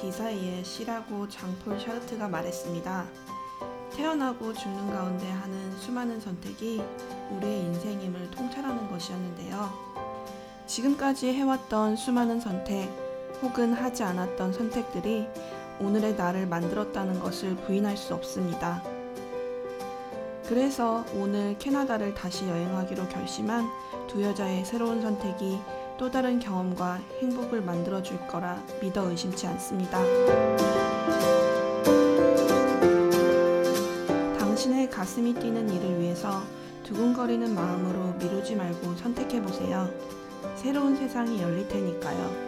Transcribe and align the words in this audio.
디사이의 0.00 0.64
시라고 0.64 1.28
장폴 1.28 1.80
샤르트가 1.80 2.28
말했습니다. 2.28 3.06
태어나고 3.96 4.54
죽는 4.54 4.92
가운데 4.92 5.28
하는 5.28 5.76
수많은 5.78 6.20
선택이 6.20 6.80
우리의 7.32 7.60
인생임을 7.60 8.30
통찰하는 8.30 8.88
것이었는데요. 8.88 9.70
지금까지 10.66 11.32
해왔던 11.32 11.96
수많은 11.96 12.40
선택 12.40 12.88
혹은 13.42 13.72
하지 13.72 14.04
않았던 14.04 14.52
선택들이 14.52 15.26
오늘의 15.80 16.14
나를 16.14 16.46
만들었다는 16.46 17.18
것을 17.18 17.56
부인할 17.56 17.96
수 17.96 18.14
없습니다. 18.14 18.82
그래서 20.46 21.04
오늘 21.14 21.58
캐나다를 21.58 22.14
다시 22.14 22.46
여행하기로 22.46 23.08
결심한 23.08 23.68
두 24.06 24.22
여자의 24.22 24.64
새로운 24.64 25.02
선택이 25.02 25.58
또 25.98 26.08
다른 26.08 26.38
경험과 26.38 27.00
행복을 27.20 27.60
만들어 27.60 28.00
줄 28.00 28.24
거라 28.28 28.62
믿어 28.80 29.10
의심치 29.10 29.48
않습니다. 29.48 29.98
당신의 34.38 34.88
가슴이 34.90 35.34
뛰는 35.34 35.68
일을 35.68 36.00
위해서 36.00 36.40
두근거리는 36.84 37.52
마음으로 37.52 38.12
미루지 38.18 38.54
말고 38.54 38.94
선택해 38.94 39.42
보세요. 39.42 39.88
새로운 40.54 40.94
세상이 40.96 41.42
열릴 41.42 41.66
테니까요. 41.66 42.47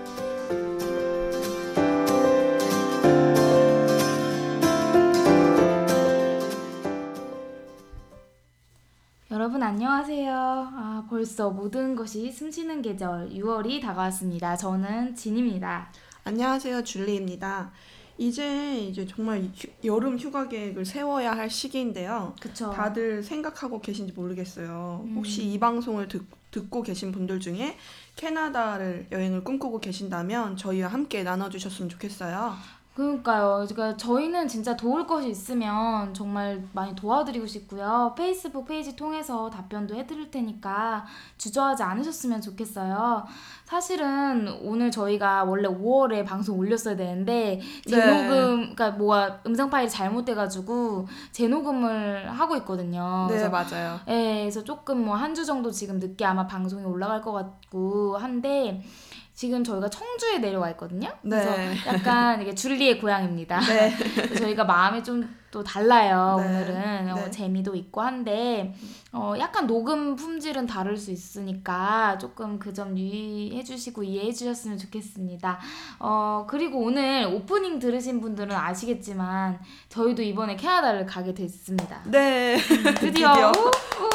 안녕하세요. 9.74 10.32
아, 10.34 11.04
벌써 11.08 11.48
모든 11.48 11.94
것이 11.94 12.32
숨쉬는 12.32 12.82
계절 12.82 13.30
6월이 13.30 13.80
다가왔습니다. 13.80 14.56
저는 14.56 15.14
진입니다. 15.14 15.92
안녕하세요, 16.24 16.82
줄리입니다. 16.82 17.70
이제 18.18 18.80
이제 18.80 19.06
정말 19.06 19.48
휴- 19.54 19.68
여름 19.84 20.18
휴가 20.18 20.48
계획을 20.48 20.84
세워야 20.84 21.30
할 21.36 21.48
시기인데요. 21.48 22.34
그쵸? 22.40 22.72
다들 22.72 23.22
생각하고 23.22 23.80
계신지 23.80 24.12
모르겠어요. 24.12 25.04
음. 25.06 25.14
혹시 25.14 25.44
이 25.44 25.56
방송을 25.60 26.08
듣, 26.08 26.26
듣고 26.50 26.82
계신 26.82 27.12
분들 27.12 27.38
중에 27.38 27.76
캐나다를 28.16 29.06
여행을 29.12 29.44
꿈꾸고 29.44 29.78
계신다면 29.78 30.56
저희와 30.56 30.88
함께 30.88 31.22
나눠주셨으면 31.22 31.88
좋겠어요. 31.90 32.54
그러니까요. 32.94 33.64
그러니까 33.68 33.96
저희는 33.96 34.46
진짜 34.48 34.76
도울 34.76 35.06
것이 35.06 35.30
있으면 35.30 36.12
정말 36.12 36.62
많이 36.72 36.94
도와드리고 36.94 37.46
싶고요. 37.46 38.12
페이스북 38.16 38.66
페이지 38.66 38.94
통해서 38.94 39.48
답변도 39.48 39.94
해드릴 39.94 40.30
테니까 40.30 41.06
주저하지 41.38 41.82
않으셨으면 41.82 42.42
좋겠어요. 42.42 43.24
사실은 43.64 44.48
오늘 44.62 44.90
저희가 44.90 45.44
원래 45.44 45.68
5월에 45.68 46.26
방송 46.26 46.58
올렸어야 46.58 46.96
되는데 46.96 47.60
재녹음, 47.88 48.74
그러니까 48.74 48.90
뭐가 48.90 49.40
음성 49.46 49.70
파일이 49.70 49.88
잘못돼가지고 49.88 51.06
재녹음을 51.32 52.30
하고 52.38 52.56
있거든요. 52.56 53.26
네, 53.30 53.34
그래서 53.36 53.48
맞아요. 53.50 54.00
예, 54.08 54.40
그래서 54.42 54.62
조금 54.64 55.04
뭐 55.04 55.14
한 55.16 55.30
주 55.34 55.46
정도 55.46 55.70
지금 55.70 56.00
늦게 56.00 56.24
아마 56.24 56.46
방송이 56.46 56.84
올라갈 56.84 57.22
것 57.22 57.30
같고 57.32 58.18
한데 58.18 58.82
지금 59.40 59.64
저희가 59.64 59.88
청주에 59.88 60.36
내려와 60.36 60.68
있거든요. 60.72 61.08
그래서 61.22 61.56
네. 61.56 61.74
약간 61.86 62.42
이게 62.42 62.54
줄리의 62.54 63.00
고향입니다. 63.00 63.58
네. 63.60 64.34
저희가 64.36 64.64
마음이 64.64 65.02
좀 65.02 65.34
또 65.50 65.62
달라요. 65.64 66.36
네. 66.38 66.46
오늘은 66.46 67.10
어, 67.12 67.14
네. 67.16 67.30
재미도 67.30 67.74
있고 67.74 68.00
한데 68.02 68.74
어, 69.12 69.34
약간 69.38 69.66
녹음 69.66 70.14
품질은 70.16 70.66
다를 70.66 70.96
수 70.96 71.10
있으니까 71.10 72.18
조금 72.18 72.58
그 72.58 72.70
점 72.72 72.96
유의해 72.96 73.64
주시고 73.64 74.04
이해해 74.04 74.32
주셨으면 74.32 74.78
좋겠습니다. 74.78 75.58
어, 75.98 76.46
그리고 76.48 76.78
오늘 76.78 77.26
오프닝 77.26 77.80
들으신 77.80 78.20
분들은 78.20 78.54
아시겠지만 78.54 79.58
저희도 79.88 80.22
이번에 80.22 80.54
캐나다를 80.54 81.04
가게 81.04 81.34
됐습니다. 81.34 82.00
네. 82.06 82.56
드디어, 83.00 83.32
드디어. 83.34 83.52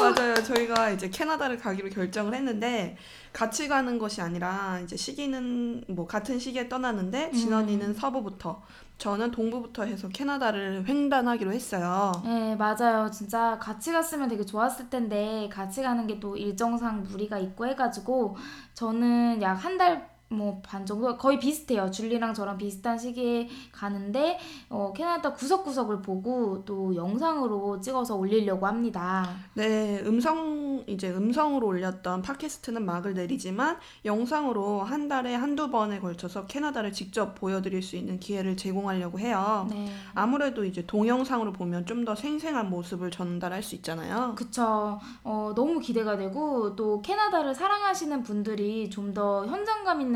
맞아요. 0.00 0.34
저희가 0.42 0.90
이제 0.90 1.10
캐나다를 1.10 1.58
가기로 1.58 1.90
결정을 1.90 2.34
했는데 2.34 2.96
같이 3.34 3.68
가는 3.68 3.98
것이 3.98 4.22
아니라 4.22 4.80
이제 4.82 4.96
시기는 4.96 5.84
뭐 5.88 6.06
같은 6.06 6.38
시기에 6.38 6.68
떠나는데 6.70 7.32
진원이는 7.32 7.92
서부부터 7.92 8.62
저는 8.98 9.30
동부부터 9.30 9.84
해서 9.84 10.08
캐나다를 10.08 10.86
횡단하기로 10.88 11.52
했어요. 11.52 12.12
네, 12.24 12.56
맞아요. 12.56 13.10
진짜 13.10 13.58
같이 13.60 13.92
갔으면 13.92 14.28
되게 14.28 14.44
좋았을 14.44 14.88
텐데, 14.90 15.48
같이 15.52 15.82
가는 15.82 16.06
게 16.06 16.18
또 16.18 16.36
일정상 16.36 17.02
무리가 17.02 17.38
있고 17.38 17.66
해가지고, 17.66 18.36
저는 18.74 19.40
약 19.42 19.54
한 19.64 19.76
달 19.78 20.15
뭐 20.28 20.60
반 20.62 20.84
정도 20.84 21.16
거의 21.16 21.38
비슷해요. 21.38 21.90
줄리랑 21.90 22.34
저랑 22.34 22.58
비슷한 22.58 22.98
시기에 22.98 23.48
가는데, 23.72 24.38
어, 24.68 24.92
캐나다 24.94 25.32
구석구석을 25.32 26.02
보고 26.02 26.64
또 26.64 26.94
영상으로 26.96 27.80
찍어서 27.80 28.16
올리려고 28.16 28.66
합니다. 28.66 29.28
네, 29.54 30.00
음성 30.04 30.82
이제 30.88 31.10
음성으로 31.10 31.66
올렸던 31.68 32.22
팟캐스트는 32.22 32.84
막을 32.84 33.14
내리지만 33.14 33.78
영상으로 34.04 34.80
한 34.82 35.08
달에 35.08 35.34
한두 35.34 35.70
번에 35.70 36.00
걸쳐서 36.00 36.46
캐나다를 36.46 36.92
직접 36.92 37.34
보여드릴 37.34 37.82
수 37.82 37.96
있는 37.96 38.18
기회를 38.18 38.56
제공하려고 38.56 39.18
해요. 39.20 39.66
네. 39.70 39.88
아무래도 40.14 40.64
이제 40.64 40.84
동영상으로 40.86 41.52
보면 41.52 41.84
좀 41.86 42.06
더 42.06 42.14
생생한 42.14 42.70
모습을 42.70 43.10
전달할 43.10 43.64
수 43.64 43.74
있잖아요. 43.76 44.34
그쵸. 44.36 45.00
어, 45.24 45.52
너무 45.56 45.80
기대가 45.80 46.16
되고, 46.16 46.76
또 46.76 47.00
캐나다를 47.02 47.52
사랑하시는 47.54 48.22
분들이 48.22 48.88
좀 48.90 49.12
더 49.14 49.46
현장감 49.46 50.00
있는 50.02 50.15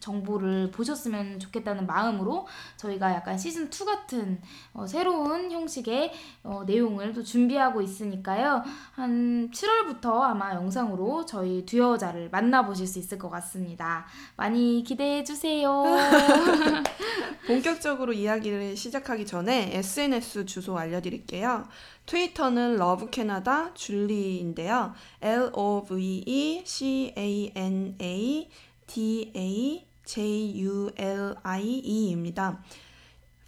정보를 0.00 0.70
보셨으면 0.70 1.38
좋겠다는 1.38 1.86
마음으로 1.86 2.46
저희가 2.76 3.12
약간 3.12 3.38
시즌 3.38 3.66
2 3.66 3.84
같은 3.84 4.40
어, 4.72 4.86
새로운 4.86 5.50
형식의 5.50 6.12
어, 6.42 6.64
내용을 6.66 7.12
또 7.12 7.22
준비하고 7.22 7.82
있으니까요. 7.82 8.62
한 8.92 9.50
7월부터 9.50 10.20
아마 10.20 10.54
영상으로 10.54 11.26
저희 11.26 11.64
듀여자를 11.64 12.30
만나보실 12.30 12.86
수 12.86 12.98
있을 12.98 13.18
것 13.18 13.30
같습니다. 13.30 14.06
많이 14.36 14.82
기대해 14.82 15.24
주세요. 15.24 15.84
본격적으로 17.46 18.12
이야기를 18.12 18.76
시작하기 18.76 19.26
전에 19.26 19.70
SNS 19.74 20.46
주소 20.46 20.76
알려드릴게요. 20.78 21.64
트위터는 22.06 22.76
Love 22.76 23.15
Canada 23.15 23.74
Julie인데요. 23.74 24.94
L 25.20 25.50
O 25.52 25.84
V 25.84 26.24
E 26.26 26.62
C 26.64 27.14
A 27.16 27.52
N 27.54 27.96
A 28.00 28.48
D 28.90 29.32
A 29.36 29.86
J 30.04 30.60
U 30.62 30.90
L 30.96 31.36
I 31.44 31.62
E입니다. 31.62 32.60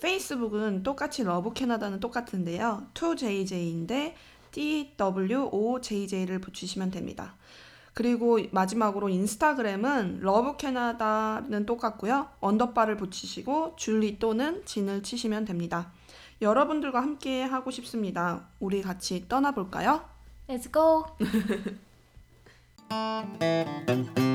페이스북은 0.00 0.84
똑같이 0.84 1.24
Love 1.24 1.52
Canada는 1.52 1.98
똑같은데요. 1.98 2.86
2JJ인데 2.94 4.14
DWOJJ를 4.52 6.40
붙이시면 6.40 6.92
됩니다. 6.92 7.34
그리고 7.92 8.38
마지막으로 8.52 9.08
인스타그램은 9.08 10.20
Love 10.20 10.56
Canada는 10.56 11.66
똑같고요. 11.66 12.28
언더바를 12.40 12.96
붙이시고 12.96 13.74
줄리 13.76 14.20
또는 14.20 14.64
진을 14.64 15.02
치시면 15.02 15.44
됩니다. 15.44 15.90
여러분들과 16.40 17.00
함께 17.00 17.42
하고 17.42 17.72
싶습니다. 17.72 18.46
우리 18.60 18.80
같이 18.80 19.26
떠나볼까요? 19.28 20.04
Let's 20.48 20.72
go! 20.72 21.04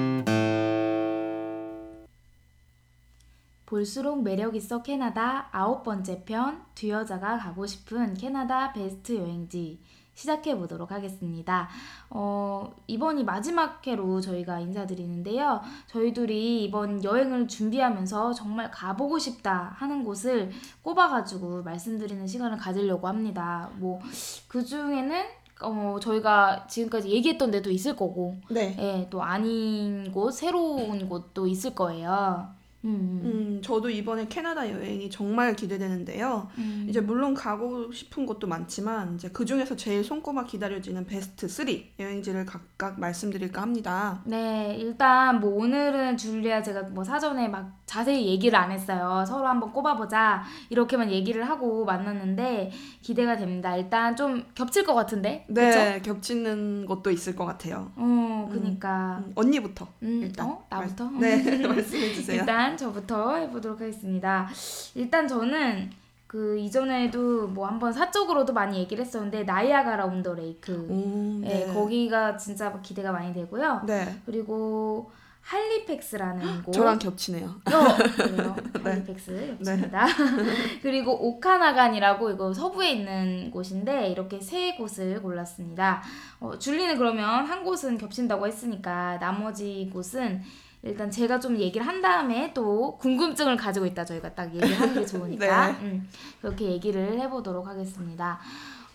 볼수록 3.67 4.23
매력 4.23 4.55
있어 4.55 4.81
캐나다 4.81 5.49
아홉 5.51 5.83
번째 5.83 6.23
편 6.23 6.63
듀여자가 6.73 7.37
가고 7.37 7.67
싶은 7.67 8.13
캐나다 8.15 8.71
베스트 8.71 9.17
여행지 9.17 9.79
시작해 10.13 10.57
보도록 10.57 10.91
하겠습니다. 10.91 11.67
어, 12.09 12.73
이번이 12.87 13.23
마지막 13.23 13.85
회로 13.85 14.19
저희가 14.19 14.59
인사드리는데요. 14.61 15.61
저희 15.85 16.11
둘이 16.11 16.63
이번 16.63 17.03
여행을 17.03 17.47
준비하면서 17.47 18.33
정말 18.33 18.71
가보고 18.71 19.19
싶다 19.19 19.75
하는 19.75 20.03
곳을 20.03 20.49
꼽아가지고 20.81 21.61
말씀드리는 21.61 22.25
시간을 22.25 22.57
가지려고 22.57 23.07
합니다. 23.07 23.69
뭐, 23.75 23.99
그 24.47 24.63
중에는 24.65 25.23
어, 25.61 25.97
저희가 26.01 26.65
지금까지 26.67 27.09
얘기했던 27.09 27.51
데도 27.51 27.69
있을 27.69 27.95
거고, 27.95 28.37
네. 28.49 28.75
예, 28.79 29.07
또 29.09 29.21
아닌 29.21 30.11
곳, 30.11 30.31
새로운 30.31 31.09
곳도 31.09 31.47
있을 31.47 31.75
거예요. 31.75 32.56
음, 32.87 33.21
음. 33.21 33.21
음, 33.25 33.61
저도 33.61 33.89
이번에 33.89 34.27
캐나다 34.27 34.69
여행이 34.69 35.09
정말 35.09 35.55
기대되는데요. 35.55 36.47
음. 36.57 36.85
이제 36.89 37.01
물론 37.01 37.33
가고 37.33 37.91
싶은 37.91 38.25
곳도 38.25 38.47
많지만 38.47 39.15
이제 39.15 39.29
그 39.29 39.45
중에서 39.45 39.75
제일 39.75 40.03
손꼽아 40.03 40.45
기다려지는 40.45 41.05
베스트 41.05 41.47
3 41.47 41.67
여행지를 41.99 42.45
각각 42.45 42.99
말씀드릴까 42.99 43.61
합니다. 43.61 44.21
네, 44.25 44.75
일단 44.79 45.39
뭐 45.39 45.61
오늘은 45.61 46.17
줄리아 46.17 46.63
제가 46.63 46.83
뭐 46.83 47.03
사전에 47.03 47.47
막 47.49 47.77
자세히 47.85 48.27
얘기를 48.27 48.57
안 48.57 48.71
했어요. 48.71 49.23
서로 49.27 49.47
한번 49.47 49.71
꼽아보자. 49.71 50.43
이렇게만 50.69 51.11
얘기를 51.11 51.47
하고 51.49 51.85
만났는데 51.85 52.71
기대가 53.01 53.35
됩니다. 53.37 53.75
일단 53.75 54.15
좀 54.15 54.43
겹칠 54.55 54.85
것 54.85 54.93
같은데? 54.93 55.45
그쵸? 55.47 55.61
네, 55.61 56.01
겹치는 56.01 56.85
것도 56.85 57.11
있을 57.11 57.35
것 57.35 57.45
같아요. 57.45 57.91
어, 57.95 58.47
어, 58.47 58.49
그니까. 58.51 59.23
음, 59.25 59.31
언니부터. 59.35 59.87
음, 60.03 60.21
일단 60.23 60.47
어? 60.47 60.65
나부터? 60.69 61.09
네, 61.11 61.37
말씀해 61.67 62.13
주세요. 62.13 62.39
일단 62.41 62.76
저부터 62.77 63.35
해보도록 63.35 63.81
하겠습니다. 63.81 64.47
일단 64.95 65.27
저는 65.27 65.89
그 66.27 66.57
이전에도 66.59 67.47
뭐 67.47 67.67
한번 67.67 67.93
사적으로도 67.93 68.53
많이 68.53 68.77
얘기를 68.79 69.03
했었는데 69.03 69.43
나이아가라 69.43 70.05
온더 70.05 70.35
레이크. 70.35 70.73
오, 70.89 71.39
네. 71.41 71.65
거기가 71.73 72.37
진짜 72.37 72.77
기대가 72.81 73.11
많이 73.11 73.33
되고요. 73.33 73.83
네. 73.87 74.19
그리고 74.25 75.09
할리팩스라는 75.41 76.63
곳. 76.63 76.73
저랑 76.73 76.99
겹치네요. 76.99 77.47
어, 77.47 78.15
그래요. 78.17 78.55
네. 78.83 78.91
할리팩스 78.91 79.57
였습니다. 79.61 80.05
그리고 80.83 81.13
오카나간이라고 81.13 82.31
이거 82.31 82.53
서부에 82.53 82.91
있는 82.91 83.49
곳인데 83.49 84.09
이렇게 84.09 84.41
세 84.41 84.75
곳을 84.75 85.21
골랐습니다. 85.21 86.03
어, 86.41 86.59
줄리는 86.59 86.97
그러면 86.97 87.45
한 87.45 87.63
곳은 87.63 87.97
겹친다고 87.97 88.45
했으니까 88.45 89.17
나머지 89.19 89.89
곳은 89.93 90.41
일단 90.83 91.09
제가 91.09 91.39
좀 91.39 91.57
얘기를 91.57 91.85
한 91.85 92.01
다음에 92.01 92.51
또 92.53 92.97
궁금증을 92.97 93.57
가지고 93.57 93.85
있다 93.85 94.05
저희가 94.05 94.33
딱 94.33 94.53
얘기하는 94.53 94.93
게 94.93 95.05
좋으니까 95.05 95.71
네. 95.71 95.77
음, 95.81 96.09
그렇게 96.41 96.65
얘기를 96.65 97.19
해보도록 97.19 97.67
하겠습니다. 97.67 98.39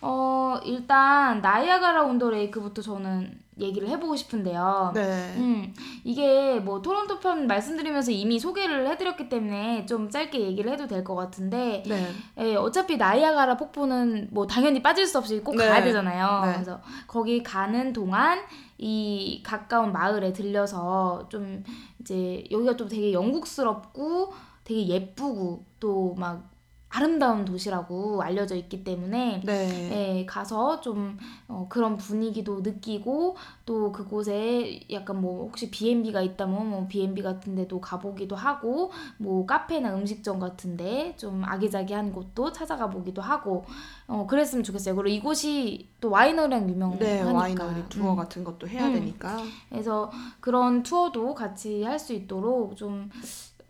어 0.05 0.59
일단 0.65 1.41
나이아가라 1.41 2.03
온더 2.03 2.29
레이크부터 2.29 2.81
저는 2.81 3.39
얘기를 3.59 3.87
해보고 3.87 4.15
싶은데요. 4.15 4.91
네. 4.95 5.33
음, 5.37 5.73
이게 6.03 6.59
뭐 6.59 6.81
토론토 6.81 7.19
편 7.19 7.45
말씀드리면서 7.47 8.11
이미 8.11 8.39
소개를 8.39 8.87
해드렸기 8.89 9.29
때문에 9.29 9.85
좀 9.85 10.09
짧게 10.09 10.39
얘기를 10.41 10.71
해도 10.71 10.87
될 10.87 11.03
것 11.03 11.13
같은데, 11.15 11.83
네. 11.87 12.11
예, 12.39 12.55
어차피 12.55 12.97
나이아가라 12.97 13.55
폭포는 13.57 14.29
뭐 14.31 14.47
당연히 14.47 14.81
빠질 14.81 15.05
수 15.05 15.19
없이 15.19 15.39
꼭 15.41 15.55
네. 15.55 15.67
가야 15.69 15.83
되잖아요. 15.83 16.45
네. 16.47 16.53
그래서 16.53 16.81
거기 17.07 17.43
가는 17.43 17.93
동안 17.93 18.39
이 18.79 19.41
가까운 19.45 19.91
마을에 19.93 20.33
들려서 20.33 21.27
좀 21.29 21.63
이제 22.01 22.43
여기가 22.51 22.75
좀 22.75 22.89
되게 22.89 23.13
영국스럽고 23.13 24.33
되게 24.63 24.87
예쁘고 24.87 25.63
또 25.79 26.15
막 26.17 26.51
아름다운 26.95 27.43
도시라고 27.43 28.21
알려져 28.21 28.55
있기 28.55 28.83
때문에 28.83 29.41
네. 29.43 30.19
예, 30.19 30.25
가서 30.27 30.79
좀 30.79 31.17
어, 31.47 31.65
그런 31.67 31.97
분위기도 31.97 32.61
느끼고 32.61 33.35
또 33.65 33.91
그곳에 33.91 34.79
약간 34.91 35.19
뭐 35.19 35.45
혹시 35.47 35.71
B&B가 35.71 36.21
있다면 36.21 36.69
뭐 36.69 36.87
B&B 36.87 37.23
같은 37.23 37.55
데도 37.55 37.81
가보기도 37.81 38.35
하고 38.35 38.91
뭐 39.17 39.45
카페나 39.47 39.95
음식점 39.95 40.37
같은데 40.39 41.15
좀 41.17 41.43
아기자기한 41.43 42.13
곳도 42.13 42.51
찾아가 42.51 42.89
보기도 42.91 43.23
하고 43.23 43.65
어 44.07 44.27
그랬으면 44.27 44.63
좋겠어요. 44.63 44.95
그리고 44.95 45.15
이곳이 45.15 45.87
또 45.99 46.11
와이너리랑 46.11 46.69
유명하니까. 46.69 47.05
네, 47.05 47.23
와이너리 47.23 47.89
투어 47.89 48.11
음. 48.11 48.15
같은 48.15 48.43
것도 48.43 48.67
해야 48.67 48.87
음. 48.87 48.93
되니까. 48.93 49.37
그래서 49.69 50.11
그런 50.39 50.83
투어도 50.83 51.33
같이 51.33 51.81
할 51.83 52.03
수 52.03 52.11
있도록 52.13 52.75
좀 52.75 53.09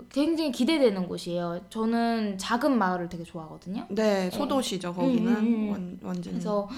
굉장히 0.09 0.51
기대되는 0.51 1.07
곳이에요. 1.07 1.61
저는 1.69 2.37
작은 2.37 2.77
마을을 2.77 3.09
되게 3.09 3.23
좋아하거든요. 3.23 3.85
네, 3.89 4.29
소도시죠. 4.29 4.93
거기는 4.93 5.31
음, 5.31 5.37
음, 5.37 5.45
음. 5.45 5.71
완, 5.71 5.99
완전히. 6.03 6.35
그래서 6.35 6.69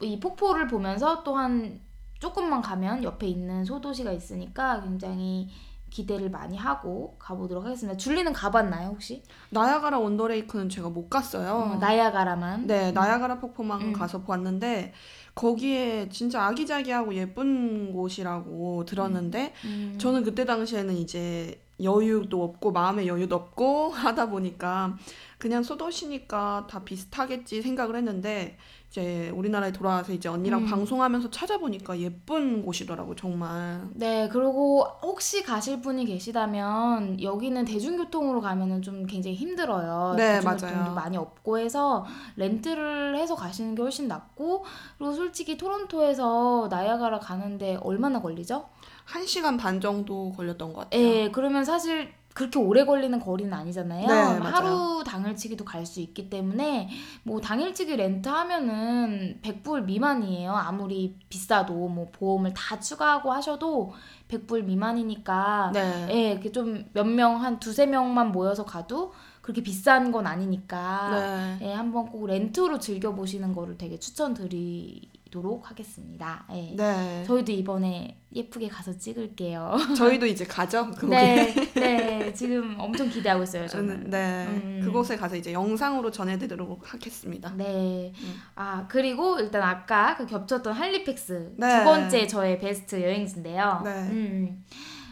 이 0.00 0.18
폭포를 0.18 0.66
보면서 0.66 1.22
또한 1.22 1.80
조금만 2.18 2.60
가면 2.62 3.02
옆에 3.02 3.26
있는 3.26 3.64
소도시가 3.64 4.12
있으니까 4.12 4.82
굉장히 4.82 5.48
기대를 5.90 6.30
많이 6.30 6.56
하고 6.56 7.16
가보도록 7.18 7.64
하겠습니다. 7.64 7.96
줄리는 7.96 8.32
가봤나요 8.32 8.90
혹시? 8.90 9.24
나야가라 9.50 9.98
온더레이크는 9.98 10.68
제가 10.68 10.88
못 10.88 11.08
갔어요. 11.10 11.52
어, 11.52 11.76
나야가라만. 11.76 12.66
네, 12.66 12.92
나야가라 12.92 13.40
폭포만 13.40 13.80
음. 13.80 13.92
가서 13.92 14.22
봤는데 14.22 14.92
거기에 15.40 16.10
진짜 16.10 16.44
아기자기하고 16.44 17.14
예쁜 17.14 17.94
곳이라고 17.94 18.84
들었는데 18.84 19.54
음. 19.64 19.94
저는 19.98 20.22
그때 20.22 20.44
당시에는 20.44 20.94
이제 20.98 21.58
여유도 21.82 22.44
없고 22.44 22.72
마음의 22.72 23.08
여유도 23.08 23.36
없고 23.36 23.88
하다 23.96 24.28
보니까 24.28 24.98
그냥 25.40 25.62
소도시니까 25.62 26.66
다 26.70 26.84
비슷하겠지 26.84 27.62
생각을 27.62 27.96
했는데 27.96 28.56
이제 28.90 29.30
우리나라에 29.30 29.72
돌아와서 29.72 30.12
이제 30.12 30.28
언니랑 30.28 30.62
음. 30.62 30.66
방송하면서 30.66 31.30
찾아보니까 31.30 31.98
예쁜 32.00 32.62
곳이더라고 32.64 33.14
정말. 33.16 33.88
네, 33.94 34.28
그리고 34.30 34.84
혹시 35.02 35.42
가실 35.42 35.80
분이 35.80 36.04
계시다면 36.04 37.22
여기는 37.22 37.64
대중교통으로 37.64 38.40
가면은 38.40 38.82
좀 38.82 39.06
굉장히 39.06 39.36
힘들어요. 39.36 40.14
네, 40.16 40.40
대중교통도 40.40 40.76
맞아요. 40.76 40.94
많이 40.94 41.16
없고 41.16 41.58
해서 41.58 42.04
렌트를 42.36 43.16
해서 43.16 43.34
가시는 43.34 43.76
게 43.76 43.82
훨씬 43.82 44.08
낫고 44.08 44.64
그리고 44.98 45.14
솔직히 45.14 45.56
토론토에서 45.56 46.68
나야가라 46.70 47.20
가는데 47.20 47.78
얼마나 47.82 48.20
걸리죠? 48.20 48.68
한 49.04 49.26
시간 49.26 49.56
반 49.56 49.80
정도 49.80 50.32
걸렸던 50.32 50.72
것 50.72 50.80
같아요. 50.80 51.00
예, 51.00 51.30
그러면 51.30 51.64
사실 51.64 52.12
그렇게 52.34 52.58
오래 52.60 52.84
걸리는 52.84 53.18
거리는 53.18 53.52
아니잖아요. 53.52 54.06
네. 54.06 54.14
하루 54.46 55.02
당일치기도 55.04 55.64
갈 55.64 55.84
수 55.84 56.00
있기 56.00 56.30
때문에 56.30 56.88
뭐 57.24 57.40
당일치기 57.40 57.96
렌트 57.96 58.28
하면은 58.28 59.40
100불 59.42 59.84
미만이에요. 59.84 60.52
아무리 60.52 61.16
비싸도 61.28 61.72
뭐 61.88 62.08
보험을 62.12 62.54
다 62.54 62.78
추가하고 62.78 63.32
하셔도 63.32 63.92
100불 64.28 64.64
미만이니까 64.64 65.70
네. 65.74 66.06
예, 66.10 66.30
이렇게 66.32 66.52
좀 66.52 66.84
몇 66.94 67.04
명 67.06 67.42
한 67.42 67.58
두세 67.58 67.86
명만 67.86 68.30
모여서 68.30 68.64
가도 68.64 69.12
그렇게 69.42 69.62
비싼 69.62 70.12
건 70.12 70.26
아니니까 70.26 71.56
네. 71.58 71.68
예, 71.68 71.72
한번 71.72 72.06
꼭 72.10 72.26
렌트로 72.26 72.78
즐겨 72.78 73.12
보시는 73.14 73.52
거를 73.54 73.76
되게 73.76 73.98
추천드리 73.98 75.08
도록 75.30 75.70
하겠습니다. 75.70 76.44
예. 76.52 76.74
네. 76.76 77.24
저희도 77.26 77.52
이번에 77.52 78.18
예쁘게 78.32 78.68
가서 78.68 78.96
찍을게요. 78.96 79.76
저희도 79.96 80.26
이제 80.26 80.44
가죠. 80.44 80.90
그곳에. 80.90 81.54
네, 81.54 81.70
네, 81.74 82.32
지금 82.32 82.76
엄청 82.78 83.08
기대하고 83.08 83.42
있어요, 83.44 83.66
저는. 83.66 83.88
저는 83.88 84.10
네 84.10 84.46
음. 84.46 84.80
그곳에 84.84 85.16
가서 85.16 85.36
이제 85.36 85.52
영상으로 85.52 86.10
전해드리도록 86.10 86.92
하겠습니다. 86.92 87.52
네. 87.56 88.12
음. 88.16 88.34
아, 88.54 88.86
그리고 88.88 89.38
일단 89.38 89.62
아까 89.62 90.16
그 90.16 90.26
겹쳤던 90.26 90.72
할리팩스 90.72 91.54
네. 91.56 91.78
두 91.78 91.84
번째 91.84 92.26
저의 92.26 92.58
베스트 92.58 93.00
여행지인데요. 93.02 93.82
네. 93.84 93.90
음. 94.10 94.64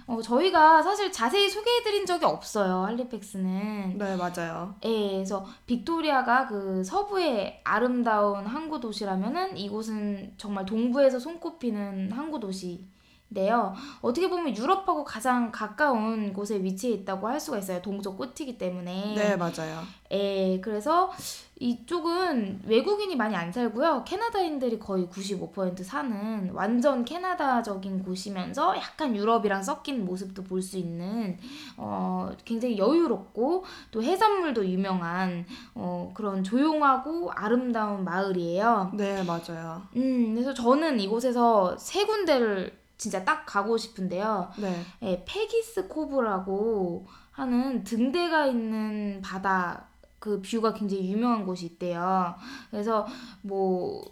어, 0.08 0.22
저희가 0.22 0.82
사실 0.82 1.12
자세히 1.12 1.50
소개해드린 1.50 2.06
적이 2.06 2.24
없어요, 2.24 2.84
할리팩스는. 2.86 3.98
네 3.98 4.16
맞아요. 4.16 4.74
예, 4.84 5.10
그래서 5.10 5.44
빅토리아가 5.66 6.46
그 6.46 6.82
서부의 6.82 7.60
아름다운 7.62 8.46
항구 8.46 8.80
도시라면은 8.80 9.58
이곳은 9.58 10.32
정말 10.38 10.64
동부에서 10.64 11.18
손꼽히는 11.18 12.10
항구 12.12 12.40
도시인 12.40 12.88
데요. 13.34 13.74
어떻게 14.00 14.28
보면 14.30 14.56
유럽하고 14.56 15.04
가장 15.04 15.50
가까운 15.52 16.32
곳에 16.32 16.62
위치해 16.62 16.94
있다고 16.94 17.28
할 17.28 17.38
수가 17.38 17.58
있어요. 17.58 17.82
동쪽 17.82 18.16
끝이기 18.16 18.56
때문에. 18.56 19.14
네 19.14 19.36
맞아요. 19.36 19.82
예, 20.10 20.58
그래서 20.62 21.10
이쪽은 21.60 22.62
외국인이 22.66 23.14
많이 23.16 23.34
안 23.36 23.52
살고요. 23.52 24.04
캐나다인들이 24.06 24.78
거의 24.78 25.06
95% 25.08 25.82
사는 25.82 26.50
완전 26.54 27.04
캐나다적인 27.04 28.04
곳이면서 28.04 28.76
약간 28.76 29.14
유럽이랑 29.14 29.62
섞인 29.62 30.04
모습도 30.04 30.44
볼 30.44 30.62
수 30.62 30.76
있는 30.78 31.36
어, 31.76 32.30
굉장히 32.44 32.78
여유롭고 32.78 33.64
또 33.90 34.02
해산물도 34.02 34.66
유명한 34.66 35.46
어, 35.74 36.10
그런 36.14 36.42
조용하고 36.44 37.30
아름다운 37.32 38.04
마을이에요. 38.04 38.92
네 38.94 39.22
맞아요. 39.24 39.82
음, 39.96 40.34
그래서 40.34 40.52
저는 40.54 41.00
이곳에서 41.00 41.76
세 41.78 42.04
군데를 42.04 42.77
진짜 42.98 43.24
딱 43.24 43.46
가고 43.46 43.78
싶은데요. 43.78 44.50
네. 44.58 44.82
예, 45.02 45.24
페기스 45.26 45.88
코브라고 45.88 47.06
하는 47.30 47.84
등대가 47.84 48.46
있는 48.46 49.22
바다 49.22 49.86
그 50.18 50.42
뷰가 50.42 50.74
굉장히 50.74 51.10
유명한 51.10 51.46
곳이 51.46 51.66
있대요. 51.66 52.34
그래서 52.70 53.06
뭐 53.40 54.04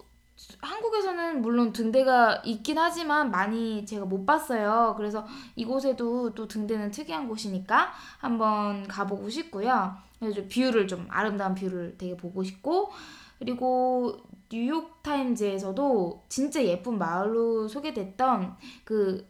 한국에서는 0.61 1.43
물론 1.43 1.73
등대가 1.73 2.41
있긴 2.45 2.79
하지만 2.79 3.31
많이 3.31 3.85
제가 3.85 4.05
못 4.05 4.25
봤어요. 4.25 4.95
그래서 4.97 5.27
이곳에도 5.57 6.35
또 6.35 6.47
등대는 6.47 6.91
특이한 6.93 7.27
곳이니까 7.27 7.93
한번 8.19 8.87
가보고 8.87 9.29
싶고요. 9.29 9.97
그래서 10.19 10.37
좀 10.37 10.49
view를 10.49 10.87
좀 10.87 11.07
아름다운 11.11 11.55
view를 11.55 11.97
되게 11.99 12.17
보고 12.17 12.45
싶고 12.45 12.93
그리고 13.39 14.17
뉴욕 14.49 15.03
타임즈에서도 15.03 16.25
진짜 16.29 16.65
예쁜 16.65 16.99
마을로 16.99 17.69
소개됐던 17.69 18.57
그 18.85 19.27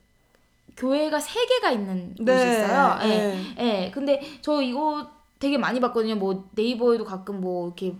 교회가 0.76 1.18
세 1.20 1.46
개가 1.46 1.70
있는 1.70 2.14
곳이 2.14 2.30
있어요. 2.32 2.98
예. 3.02 3.06
네. 3.08 3.54
예. 3.58 3.90
근데 3.90 4.20
저 4.42 4.60
이거 4.60 5.10
되게 5.38 5.58
많이 5.58 5.80
봤거든요. 5.80 6.16
뭐 6.16 6.48
네이버에도 6.52 7.04
가끔 7.04 7.40
뭐 7.40 7.66
이렇게 7.66 7.94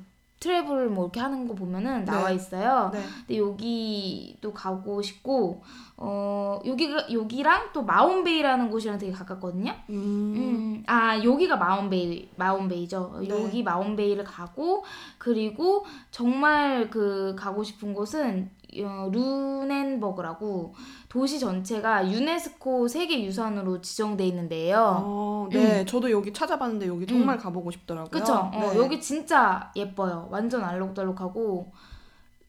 travel 0.46 0.88
뭐 0.88 1.06
이렇게 1.06 1.18
하는 1.18 1.48
거 1.48 1.54
보면은 1.54 2.04
나와 2.04 2.28
네. 2.28 2.36
있어요. 2.36 2.90
네. 2.92 3.02
근데 3.26 3.38
여기도 3.40 4.52
가고 4.52 5.02
싶고 5.02 5.60
어 5.96 6.60
여기가 6.64 7.12
여기랑 7.12 7.70
또 7.72 7.82
마운베이라는 7.82 8.70
곳이랑 8.70 8.96
되게 8.96 9.10
가깝거든요. 9.10 9.72
음. 9.90 9.94
음, 9.96 10.84
아 10.86 11.20
여기가 11.22 11.56
마운베이 11.56 12.30
마운베이죠. 12.36 13.18
네. 13.22 13.28
여기 13.28 13.64
마운베이를 13.64 14.22
가고 14.22 14.84
그리고 15.18 15.84
정말 16.12 16.90
그 16.90 17.34
가고 17.36 17.64
싶은 17.64 17.92
곳은 17.92 18.48
어, 18.82 19.08
루넨버그라고 19.12 20.74
도시 21.08 21.38
전체가 21.38 22.10
유네스코 22.10 22.88
세계 22.88 23.24
유산으로 23.24 23.80
지정돼 23.80 24.26
있는데요. 24.28 25.02
어, 25.04 25.48
네, 25.50 25.84
저도 25.84 26.10
여기 26.10 26.32
찾아봤는데 26.32 26.86
여기 26.88 27.06
정말 27.06 27.38
가보고 27.38 27.70
싶더라고요. 27.70 28.08
음. 28.08 28.10
그쵸? 28.10 28.34
어, 28.34 28.72
네. 28.72 28.78
여기 28.78 29.00
진짜 29.00 29.70
예뻐요. 29.76 30.28
완전 30.30 30.64
알록달록하고 30.64 31.72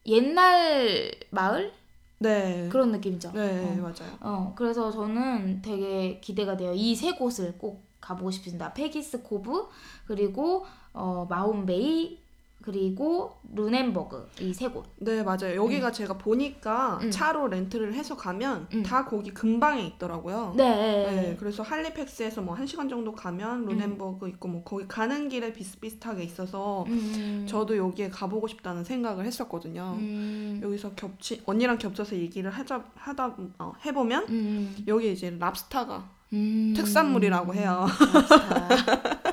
옛날 0.06 1.10
마을 1.30 1.72
네. 2.18 2.68
그런 2.70 2.90
느낌이죠. 2.92 3.30
네, 3.32 3.60
어. 3.64 3.76
맞아요. 3.80 4.18
어, 4.20 4.52
그래서 4.56 4.90
저는 4.90 5.62
되게 5.62 6.18
기대가 6.20 6.56
돼요. 6.56 6.72
이 6.74 6.94
세 6.96 7.12
곳을 7.12 7.56
꼭 7.58 7.86
가보고 8.00 8.30
싶습니다. 8.32 8.72
페기스 8.74 9.22
코브 9.22 9.68
그리고 10.06 10.64
어, 10.92 11.26
마홈베이 11.28 12.18
그리고 12.68 13.32
루넨버그 13.54 14.28
이 14.40 14.52
세 14.52 14.68
곳. 14.68 14.84
네, 14.98 15.22
맞아요. 15.22 15.54
여기가 15.56 15.90
제가 15.90 16.18
보니까 16.18 16.98
음. 17.02 17.10
차로 17.10 17.48
렌트를 17.48 17.94
해서 17.94 18.14
가면 18.14 18.66
음. 18.74 18.82
다 18.82 19.06
거기 19.06 19.30
근방에 19.32 19.82
있더라고요. 19.86 20.52
네. 20.54 20.64
네, 20.66 21.36
그래서 21.38 21.62
할리팩스에서 21.62 22.42
뭐 22.42 22.54
한 22.54 22.66
시간 22.66 22.88
정도 22.90 23.12
가면 23.12 23.64
루넨버그 23.64 24.28
있고 24.30 24.48
뭐 24.48 24.62
거기 24.64 24.86
가는 24.86 25.28
길에 25.30 25.52
비슷비슷하게 25.54 26.24
있어서 26.24 26.84
음. 26.88 27.46
저도 27.48 27.76
여기에 27.78 28.10
가보고 28.10 28.46
싶다는 28.48 28.84
생각을 28.84 29.24
했었거든요. 29.24 29.94
음. 29.98 30.60
여기서 30.62 30.90
겹치 30.94 31.40
언니랑 31.46 31.78
겹쳐서 31.78 32.16
얘기를 32.16 32.50
하자 32.50 32.84
하다 32.96 33.34
어, 33.60 33.72
해보면 33.86 34.26
음. 34.28 34.76
여기 34.86 35.10
이제 35.12 35.34
랍스타가 35.38 36.06
음. 36.34 36.74
특산물이라고 36.76 37.54
해요. 37.54 37.86
랍스타. 38.12 39.27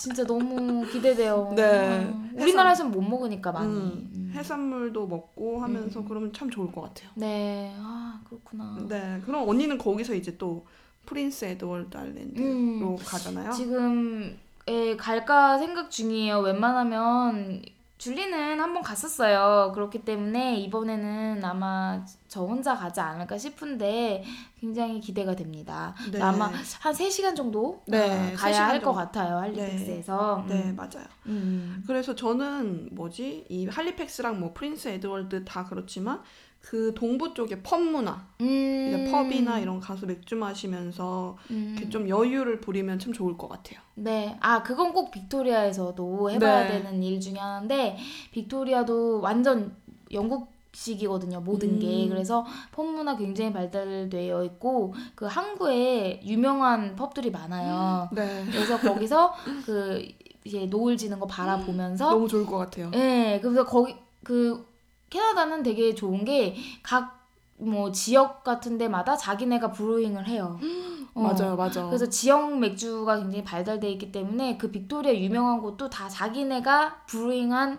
진짜 0.00 0.24
너무 0.24 0.86
기대돼요. 0.86 1.52
네. 1.54 2.10
아, 2.10 2.30
우리나라에서는 2.34 2.90
못 2.90 3.02
먹으니까 3.02 3.52
많이. 3.52 3.66
음, 3.70 4.10
음. 4.14 4.32
해산물도 4.34 5.06
먹고 5.06 5.60
하면서 5.62 6.00
음. 6.00 6.06
그러면 6.08 6.32
참 6.32 6.48
좋을 6.48 6.72
것 6.72 6.80
같아요. 6.80 7.10
네. 7.16 7.74
아 7.76 8.18
그렇구나. 8.24 8.78
네, 8.88 9.20
그럼 9.26 9.46
언니는 9.46 9.76
거기서 9.76 10.14
이제 10.14 10.38
또 10.38 10.64
프린스 11.04 11.44
에드월드 11.44 11.98
아일랜드로 11.98 12.46
음. 12.46 12.96
가잖아요. 12.96 13.52
지금 13.52 14.38
에 14.66 14.96
갈까 14.96 15.58
생각 15.58 15.90
중이에요. 15.90 16.38
웬만하면 16.40 17.62
줄리는 18.00 18.58
한번 18.58 18.82
갔었어요. 18.82 19.72
그렇기 19.74 20.06
때문에 20.06 20.56
이번에는 20.60 21.44
아마 21.44 22.02
저 22.28 22.40
혼자 22.44 22.74
가지 22.74 22.98
않을까 22.98 23.36
싶은데 23.36 24.24
굉장히 24.58 25.00
기대가 25.00 25.36
됩니다. 25.36 25.94
네. 26.10 26.18
아마 26.22 26.46
한 26.46 26.94
3시간 26.94 27.36
정도 27.36 27.82
네, 27.86 27.98
어, 27.98 28.28
세 28.30 28.34
가야 28.36 28.68
할 28.68 28.80
것. 28.80 28.94
같아요. 28.94 29.36
할리팩스에서. 29.36 30.46
네, 30.48 30.70
음. 30.70 30.76
맞아요. 30.76 31.04
음. 31.26 31.84
그래서 31.86 32.14
저는 32.14 32.88
뭐지 32.92 33.44
이 33.50 33.66
할리팩스랑 33.66 34.40
뭐 34.40 34.54
프린스 34.54 34.88
에드월드 34.88 35.44
다 35.44 35.66
그렇지만 35.66 36.22
그 36.60 36.92
동부 36.94 37.34
쪽에 37.34 37.62
펍 37.62 37.80
문화, 37.80 38.26
음. 38.40 38.86
이제 38.88 39.10
pub이나 39.10 39.58
이런 39.58 39.80
가서 39.80 40.06
맥주 40.06 40.36
마시면서 40.36 41.36
음. 41.50 41.74
이렇게 41.76 41.90
좀 41.90 42.08
여유를 42.08 42.60
부리면 42.60 42.98
참 42.98 43.12
좋을 43.12 43.36
것 43.36 43.48
같아요. 43.48 43.80
네. 43.94 44.36
아, 44.40 44.62
그건 44.62 44.92
꼭 44.92 45.10
빅토리아에서도 45.10 46.30
해봐야 46.30 46.68
네. 46.68 46.82
되는 46.82 47.02
일 47.02 47.18
중에 47.20 47.38
하나인데, 47.38 47.96
빅토리아도 48.32 49.20
완전 49.20 49.74
영국 50.12 50.52
식이거든요, 50.72 51.40
모든 51.40 51.78
게. 51.80 52.04
음. 52.04 52.10
그래서 52.10 52.46
펍 52.72 52.84
문화 52.84 53.16
굉장히 53.16 53.52
발달되어 53.52 54.44
있고, 54.44 54.94
그 55.14 55.24
항구에 55.24 56.20
유명한 56.24 56.94
pub들이 56.94 57.30
많아요. 57.30 58.08
네, 58.12 58.44
그래서 58.50 58.78
거기서 58.78 59.34
그, 59.64 60.06
이제 60.44 60.66
노을 60.66 60.96
지는 60.96 61.18
거 61.18 61.26
바라보면서, 61.26 62.10
너무 62.10 62.28
좋을 62.28 62.46
것 62.46 62.58
같아요. 62.58 62.90
예, 62.94 63.40
그래서 63.42 63.64
거기, 63.64 63.96
그, 64.22 64.69
캐나다는 65.10 65.62
되게 65.62 65.94
좋은 65.94 66.24
게, 66.24 66.56
각, 66.82 67.26
뭐, 67.58 67.92
지역 67.92 68.42
같은 68.42 68.78
데마다 68.78 69.16
자기네가 69.16 69.72
brewing을 69.72 70.26
해요. 70.28 70.58
어. 71.14 71.20
맞아요, 71.22 71.56
맞아. 71.56 71.86
그래서 71.86 72.08
지역 72.08 72.56
맥주가 72.58 73.16
굉장히 73.18 73.42
발달돼 73.44 73.90
있기 73.92 74.12
때문에 74.12 74.56
그 74.56 74.70
빅토리아 74.70 75.12
유명한 75.14 75.60
곳도 75.60 75.90
다 75.90 76.08
자기네가 76.08 77.02
brewing한 77.06 77.78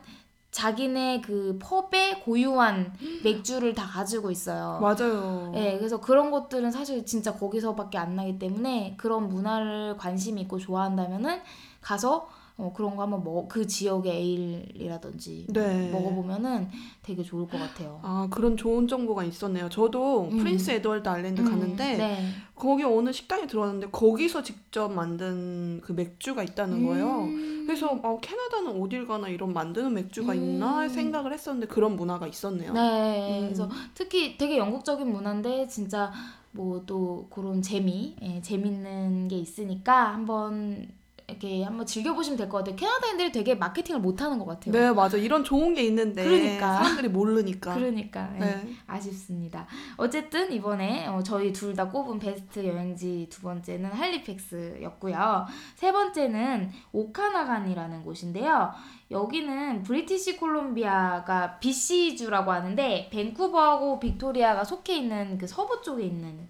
자기네 0.52 1.22
그 1.22 1.58
pub에 1.62 2.20
고유한 2.26 2.94
맥주를 3.24 3.74
다 3.74 3.88
가지고 3.88 4.32
있어요. 4.32 4.80
맞아요. 4.82 5.52
네, 5.54 5.78
그래서 5.78 6.02
그런 6.02 6.30
것들은 6.30 6.72
사실 6.72 7.06
진짜 7.06 7.34
거기서밖에 7.34 7.98
안 7.98 8.18
나기 8.18 8.38
때문에 8.38 8.96
그런 8.98 9.30
문화를 9.30 9.96
관심 9.98 10.38
있고 10.38 10.60
좋아한다면은 10.60 11.40
가서 11.80 12.30
어, 12.62 12.72
그런 12.74 12.96
거 12.96 13.02
한번 13.02 13.24
먹, 13.24 13.48
그 13.48 13.66
지역의 13.66 14.12
에일이라든지 14.14 15.48
네. 15.50 15.90
먹어보면은 15.92 16.70
되게 17.02 17.24
좋을 17.24 17.48
것 17.48 17.58
같아요. 17.58 18.00
아 18.04 18.28
그런 18.30 18.56
좋은 18.56 18.88
정보가 18.88 19.24
있었네요. 19.24 19.68
저도 19.70 20.30
음. 20.32 20.38
프린스 20.38 20.70
에드월드 20.72 21.10
아일랜드 21.10 21.42
음, 21.42 21.50
갔는데 21.50 21.98
네. 21.98 22.30
거기 22.54 22.84
어느 22.84 23.12
식당에 23.12 23.48
들어왔는데 23.48 23.88
거기서 23.92 24.44
직접 24.44 24.90
만든 24.92 25.82
그 25.82 25.94
맥주가 25.94 26.44
있다는 26.44 26.86
거예요. 26.86 27.22
음. 27.24 27.64
그래서 27.66 28.00
어, 28.04 28.20
캐나다는 28.22 28.80
어딜 28.80 29.08
가나 29.08 29.28
이런 29.28 29.54
만드는 29.54 29.94
맥주가 29.94 30.36
있나 30.36 30.84
음. 30.84 30.90
생각을 30.90 31.34
했었는데 31.34 31.68
그런 31.68 31.96
문화가 31.96 32.28
있었네요. 32.28 32.74
네, 32.74 33.40
음. 33.40 33.46
그래서 33.46 33.70
특히 33.96 34.38
되게 34.38 34.58
영국적인 34.58 35.12
문화인데 35.12 35.68
진짜 35.68 36.12
뭐 36.52 36.84
또 36.86 37.28
그런 37.30 37.62
재미, 37.62 38.16
예, 38.22 38.42
재밌는 38.42 39.30
게 39.30 39.38
있으니까 39.38 40.14
한번 40.14 40.90
이렇게 41.32 41.64
한번 41.64 41.86
즐겨보시면 41.86 42.38
될 42.38 42.48
것 42.50 42.60
같아요. 42.60 42.76
캐나다인들이 42.76 43.32
되게 43.32 43.56
마케팅을 43.56 44.00
못하는 44.02 44.38
것 44.38 44.46
같아요. 44.46 44.72
네, 44.74 44.92
맞아. 44.92 45.18
이런 45.18 45.44
좋은 45.44 45.74
게 45.74 45.84
있는데 45.84 46.24
그러니까. 46.24 46.74
사람들이 46.76 47.08
모르니까. 47.10 47.74
그러니까 47.74 48.30
예, 48.36 48.40
네. 48.40 48.76
아쉽습니다. 48.88 49.66
어쨌든 49.98 50.52
이번에 50.52 51.08
어, 51.08 51.24
저희 51.24 51.52
둘 51.54 51.72
다 51.76 51.88
꼽은 51.88 52.20
베스트 52.20 52.66
여행지 52.68 53.28
두 53.32 53.42
번째는 53.42 53.90
할리팩스였고요. 53.92 55.46
세 55.76 55.92
번째는 55.92 56.70
오카나간이라는 56.92 58.04
곳인데요. 58.04 58.72
여기는 59.10 59.84
브리티시 59.84 60.38
콜롬비아가 60.38 61.58
BC주라고 61.60 62.52
하는데 62.52 63.10
밴쿠버하고 63.12 64.00
빅토리아가 64.00 64.64
속해 64.64 64.98
있는 64.98 65.38
그 65.38 65.48
서부 65.48 65.82
쪽에 65.82 66.04
있는 66.04 66.48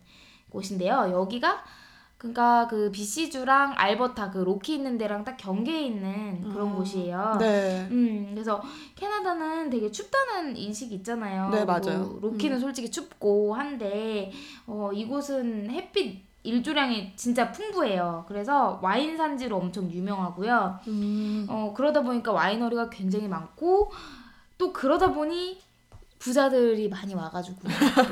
곳인데요. 0.50 1.10
여기가 1.12 1.64
그러니까 2.22 2.68
그 2.68 2.92
BC주랑 2.92 3.74
알버타 3.76 4.30
그 4.30 4.38
로키 4.38 4.76
있는 4.76 4.96
데랑 4.96 5.24
딱 5.24 5.38
경계에 5.38 5.82
있는 5.82 6.48
그런 6.54 6.70
아, 6.70 6.76
곳이에요. 6.76 7.38
네. 7.40 7.88
음, 7.90 8.30
그래서 8.32 8.62
캐나다는 8.96 9.72
되게 9.72 9.90
춥다는 9.90 10.56
인식이 10.56 10.94
있잖아요. 10.98 11.50
네, 11.50 11.66
맞아요. 11.66 12.20
로키는 12.22 12.60
솔직히 12.60 12.92
춥고 12.92 13.56
한데 13.56 14.32
어, 14.68 14.92
이곳은 14.94 15.72
햇빛 15.72 16.22
일조량이 16.44 17.14
진짜 17.16 17.52
풍부해요. 17.52 18.26
그래서 18.28 18.80
와인 18.84 19.18
산지로 19.18 19.58
엄청 19.58 19.90
유명하고요. 19.90 20.80
음. 20.90 21.48
어, 21.50 21.74
그러다 21.76 22.04
보니까 22.04 22.34
winery가 22.34 22.92
굉장히 22.92 23.28
많고 23.28 23.92
또 24.60 24.72
그러다 24.72 25.12
보니 25.12 25.60
부자들이 26.22 26.88
많이 26.88 27.16
와가지고 27.16 27.58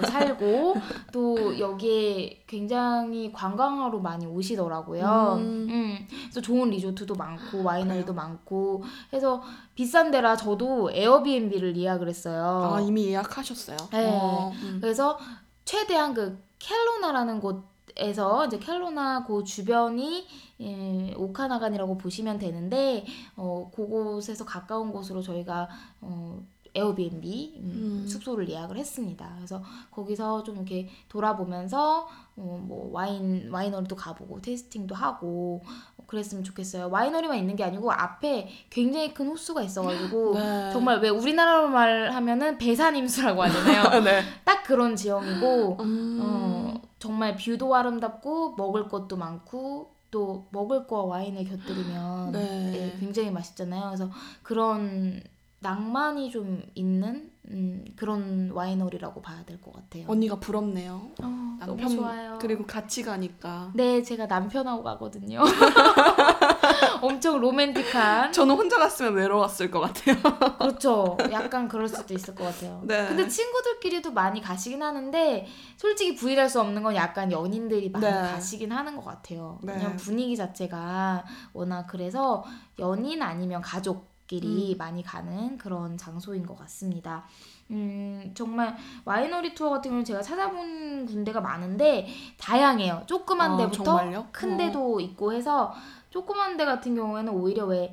또 0.01 0.07
살고 0.07 0.75
또 1.13 1.59
여기에 1.59 2.43
굉장히 2.47 3.31
관광하러 3.31 3.99
많이 3.99 4.25
오시더라고요. 4.25 5.35
음. 5.37 5.67
음, 5.69 6.07
그래서 6.23 6.41
좋은 6.41 6.71
리조트도 6.71 7.13
많고 7.13 7.63
와이너리도 7.63 8.15
많고 8.15 8.83
해서 9.13 9.43
비싼 9.75 10.09
데라 10.09 10.35
저도 10.35 10.89
에어비앤비를 10.91 11.77
예약을 11.77 12.09
했어요. 12.09 12.73
아 12.73 12.81
이미 12.81 13.05
예약하셨어요? 13.09 13.77
네. 13.91 14.09
어, 14.11 14.51
음. 14.55 14.79
그래서 14.81 15.19
최대한 15.63 16.15
그 16.15 16.41
켈로나라는 16.57 17.39
곳 17.39 17.69
에서 17.95 18.45
이제 18.45 18.59
켈로나 18.59 19.25
그 19.25 19.43
주변이 19.43 20.25
예, 20.61 21.13
오카나간이라고 21.17 21.97
보시면 21.97 22.37
되는데 22.37 23.05
어 23.35 23.69
그곳에서 23.75 24.45
가까운 24.45 24.93
곳으로 24.93 25.21
저희가 25.21 25.67
어 25.99 26.41
에어비앤비 26.75 27.55
음, 27.57 28.01
음. 28.03 28.07
숙소를 28.07 28.49
예약을 28.49 28.77
했습니다. 28.77 29.33
그래서 29.37 29.61
거기서 29.91 30.43
좀 30.43 30.55
이렇게 30.55 30.89
돌아보면서 31.07 32.07
어, 32.35 32.63
뭐 32.65 32.89
와인 32.91 33.49
winery도 33.51 33.95
가보고 33.95 34.41
tasting도 34.41 34.95
하고 34.95 35.61
그랬으면 36.07 36.43
좋겠어요. 36.43 36.89
winery만 36.89 37.37
있는 37.37 37.55
게 37.55 37.63
아니고 37.63 37.91
앞에 37.91 38.49
굉장히 38.69 39.13
큰 39.13 39.27
호수가 39.27 39.61
있어가지고 39.61 40.33
네. 40.39 40.71
정말 40.71 40.99
왜 40.99 41.09
우리나라로 41.09 41.69
말하면은 41.69 42.57
배산임수라고 42.57 43.43
하잖아요. 43.43 44.01
네. 44.03 44.23
딱 44.43 44.63
그런 44.63 44.95
지형이고 44.95 45.77
음. 45.81 46.19
어, 46.21 46.81
정말 46.97 47.35
view도 47.35 47.73
아름답고 47.75 48.55
먹을 48.55 48.89
것도 48.89 49.17
많고 49.17 49.93
또 50.11 50.47
먹을 50.51 50.87
거와 50.87 51.03
와인을 51.05 51.45
곁들이면 51.45 52.31
네. 52.31 52.71
예, 52.73 52.99
굉장히 52.99 53.29
맛있잖아요. 53.29 53.85
그래서 53.85 54.09
그런 54.41 55.21
낭만이 55.61 56.31
좀 56.31 56.63
있는 56.75 57.31
음, 57.51 57.83
그런 57.95 58.51
와이너리라고 58.51 59.21
봐야 59.21 59.43
될 59.43 59.59
것 59.61 59.73
같아요. 59.73 60.05
언니가 60.07 60.39
부럽네요. 60.39 61.09
어, 61.21 61.23
너무 61.23 61.57
남편 61.59 61.89
좋아요. 61.89 62.37
그리고 62.39 62.65
같이 62.65 63.01
가니까. 63.03 63.71
네, 63.73 64.01
제가 64.03 64.27
남편하고 64.27 64.83
가거든요. 64.83 65.41
엄청 67.01 67.39
로맨틱한. 67.39 68.31
저는 68.33 68.55
혼자 68.55 68.77
갔으면 68.77 69.13
외로웠을 69.15 69.71
것 69.71 69.79
같아요. 69.79 70.15
그렇죠. 70.59 71.17
약간 71.31 71.67
그럴 71.67 71.87
수도 71.87 72.13
있을 72.13 72.35
것 72.35 72.43
같아요. 72.45 72.81
네. 72.85 73.07
근데 73.07 73.27
친구들끼리도 73.27 74.11
많이 74.11 74.41
가시긴 74.41 74.83
하는데 74.83 75.47
솔직히 75.77 76.15
부인할 76.15 76.49
수 76.49 76.59
없는 76.61 76.83
건 76.83 76.95
약간 76.95 77.31
연인들이 77.31 77.89
많이 77.89 78.05
네. 78.05 78.11
가시긴 78.11 78.71
하는 78.71 78.95
것 78.95 79.03
같아요. 79.05 79.59
네. 79.63 79.73
왜냐면 79.73 79.97
분위기 79.97 80.35
자체가 80.35 81.25
워낙 81.53 81.87
그래서 81.87 82.43
연인 82.79 83.21
아니면 83.21 83.61
가족 83.61 84.08
끼리 84.29 84.73
음. 84.73 84.77
많이 84.77 85.01
가는 85.01 85.57
그런 85.57 85.97
장소인 85.97 86.45
것 86.45 86.55
같습니다. 86.59 87.25
음, 87.71 88.31
정말 88.35 88.77
와이너리 89.03 89.55
투어 89.55 89.71
같은 89.71 89.89
경우는 89.89 90.05
제가 90.05 90.21
찾아본 90.21 91.07
군데가 91.07 91.41
많은데 91.41 92.07
다양해요. 92.39 93.01
조그만 93.07 93.53
아, 93.53 93.57
데부터 93.57 93.83
정말요? 93.83 94.27
큰 94.31 94.53
어. 94.53 94.57
데도 94.57 94.99
있고 94.99 95.33
해서 95.33 95.73
조그만 96.11 96.57
데 96.57 96.65
같은 96.65 96.95
경우에는 96.95 97.33
오히려 97.33 97.65
왜 97.65 97.91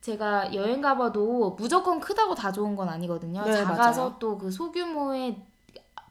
제가 0.00 0.54
여행 0.54 0.80
가봐도 0.80 1.56
무조건 1.58 2.00
크다고 2.00 2.34
다 2.34 2.50
좋은 2.50 2.74
건 2.74 2.88
아니거든요. 2.88 3.44
네, 3.44 3.52
작아서. 3.52 4.18
또 4.18 4.38
그 4.38 4.50
소규모의 4.50 5.42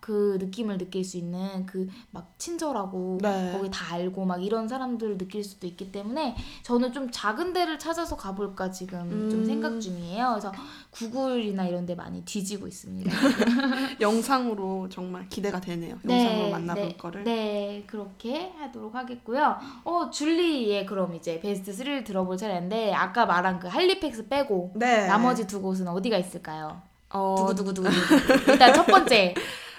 그 0.06 0.38
느낌을 0.40 0.78
느낄 0.78 1.04
수 1.04 1.18
있는 1.18 1.66
그 1.66 1.88
막 2.12 2.34
친절하고 2.38 3.18
네. 3.22 3.52
거기 3.52 3.70
다 3.70 3.94
알고 3.96 4.26
막 4.26 4.44
이런 4.44 4.68
사람들을 4.68 5.18
느낄 5.18 5.44
수도 5.44 5.68
있기 5.68 5.92
때문에 5.92 6.36
저는 6.64 6.94
좀 6.94 7.10
작은 7.12 7.54
데를 7.54 7.80
찾아서 7.80 8.16
가볼까 8.16 8.72
지금 8.72 9.30
좀 9.30 9.42
음. 9.42 9.46
생각 9.46 9.80
중이에요. 9.80 10.30
그래서 10.32 10.52
구글이나 10.92 11.66
이런 11.66 11.86
데 11.86 11.96
많이 11.96 12.24
뒤지고 12.24 12.68
있습니다. 12.68 13.12
영상으로 14.00 14.88
정말 14.90 15.28
기대가 15.30 15.60
되네요. 15.60 15.98
네, 16.04 16.24
영상으로 16.24 16.50
만나볼 16.52 16.84
네, 16.84 16.98
거를. 16.98 17.24
네, 17.24 17.84
그렇게 17.88 18.54
하도록 18.60 18.94
하겠고요. 18.94 19.58
어, 19.84 20.10
줄리의 20.10 20.86
그럼 20.86 21.16
이제 21.16 21.40
베스트 21.40 21.72
3를 21.72 22.06
들어볼 22.06 22.38
차례인데 22.38 22.94
아까 22.94 23.26
말한 23.26 23.60
그 23.60 23.68
할리팩스 23.68 24.28
빼고 24.28 24.74
네. 24.76 25.08
나머지 25.08 25.48
두 25.48 25.62
곳은 25.62 25.88
어디가 25.88 26.18
있을까요? 26.18 26.82
어, 27.10 27.36
두구두구두구. 27.40 27.88
일단 28.52 28.74
첫 28.74 28.86
번째. 28.86 29.34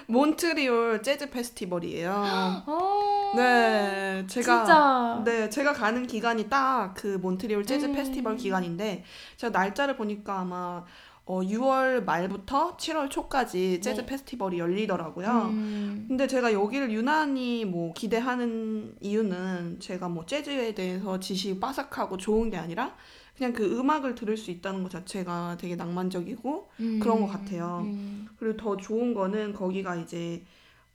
몬트리올 0.08 1.02
재즈 1.02 1.30
페스티벌이에요. 1.30 2.12
어, 2.66 3.32
네, 3.36 4.25
제가 4.26 4.64
진짜. 4.64 5.22
네, 5.25 5.50
제가 5.50 5.72
가는 5.72 6.06
기간이 6.06 6.48
딱 6.48 6.76
그 6.94 7.18
몬트리올 7.20 7.64
재즈 7.64 7.86
음. 7.86 7.92
페스티벌 7.94 8.36
기간인데 8.36 9.04
제가 9.36 9.56
날짜를 9.56 9.96
보니까 9.96 10.40
아마 10.40 10.84
어, 11.25 11.40
6월 11.40 12.04
말부터 12.04 12.76
7월 12.76 13.10
초까지 13.10 13.80
재즈 13.80 14.02
네. 14.02 14.06
페스티벌이 14.06 14.58
열리더라고요. 14.60 15.28
음, 15.50 16.04
근데 16.06 16.26
제가 16.28 16.52
여기를 16.52 16.92
유난히 16.92 17.64
뭐 17.64 17.92
기대하는 17.94 18.94
이유는 19.00 19.80
제가 19.80 20.08
뭐 20.08 20.25
재즈에 20.25 20.75
대해서 20.75 21.18
지식이 21.18 21.58
빠삭하고 21.58 22.16
좋은 22.16 22.50
게 22.50 22.56
아니라 22.56 22.94
그냥 23.36 23.52
그 23.52 23.78
음악을 23.78 24.14
들을 24.14 24.36
수 24.36 24.50
있다는 24.50 24.82
것 24.82 24.90
자체가 24.90 25.56
되게 25.60 25.76
낭만적이고 25.76 26.68
음, 26.80 27.00
그런 27.00 27.20
것 27.20 27.26
같아요. 27.26 27.82
음, 27.84 28.28
그리고 28.38 28.56
더 28.56 28.76
좋은 28.76 29.12
거는 29.14 29.52
거기가 29.52 29.96
이제 29.96 30.42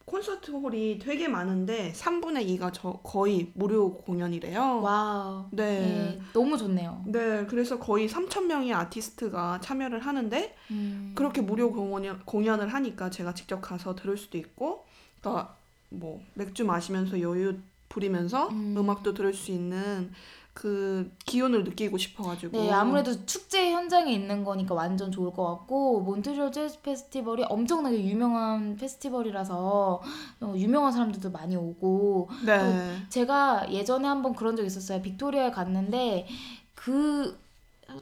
콘서트 0.05 0.51
홀이 0.51 0.99
되게 0.99 1.27
많은데 1.27 1.93
3분의 1.93 2.47
2가 2.47 2.71
저 2.73 2.93
거의 3.03 3.51
무료 3.53 3.93
공연이래요. 3.93 4.81
wow. 4.81 5.45
네. 5.51 5.79
네, 5.79 6.19
너무 6.33 6.57
좋네요. 6.57 7.03
네, 7.05 7.45
그래서 7.45 7.79
거의 7.79 8.09
3천 8.09 8.47
명의 8.47 8.73
아티스트가 8.73 9.59
참여를 9.61 9.99
하는데 9.99 10.55
음, 10.71 11.13
그렇게 11.15 11.41
무료 11.41 11.71
공연, 11.71 12.19
공연을 12.25 12.67
하니까 12.67 13.09
제가 13.09 13.33
직접 13.35 13.61
가서 13.61 13.95
들을 13.95 14.17
수도 14.17 14.37
있고, 14.37 14.85
그러니까 15.21 15.55
뭐 15.89 16.21
맥주 16.33 16.65
마시면서 16.65 17.21
여유 17.21 17.59
부리면서 17.87 18.49
음. 18.49 18.75
음. 18.77 18.89
악도 18.89 19.13
들을 19.13 19.33
수 19.33 19.51
있는 19.51 20.11
그 20.53 21.11
기운을 21.25 21.63
느끼고 21.63 21.97
싶어가지고. 21.97 22.57
네, 22.57 22.71
아무래도 22.71 23.25
축제 23.25 23.71
현장에 23.71 24.11
있는 24.11 24.43
거니까 24.43 24.75
완전 24.75 25.11
좋을 25.11 25.31
것 25.31 25.45
같고 25.45 26.01
몬트리올 26.01 26.51
재즈 26.51 26.81
페스티벌이 26.81 27.43
엄청나게 27.47 28.03
유명한 28.03 28.75
페스티벌이라서 28.75 30.01
어, 30.41 30.53
유명한 30.55 30.91
사람들도 30.91 31.31
많이 31.31 31.55
오고 31.55 32.29
네. 32.45 32.97
제가 33.09 33.71
예전에 33.71 34.07
한번 34.07 34.35
그런 34.35 34.55
적 34.55 34.63
있었어요. 34.65 35.01
빅토리아에 35.01 35.51
갔는데 35.51 36.27
그 36.75 37.39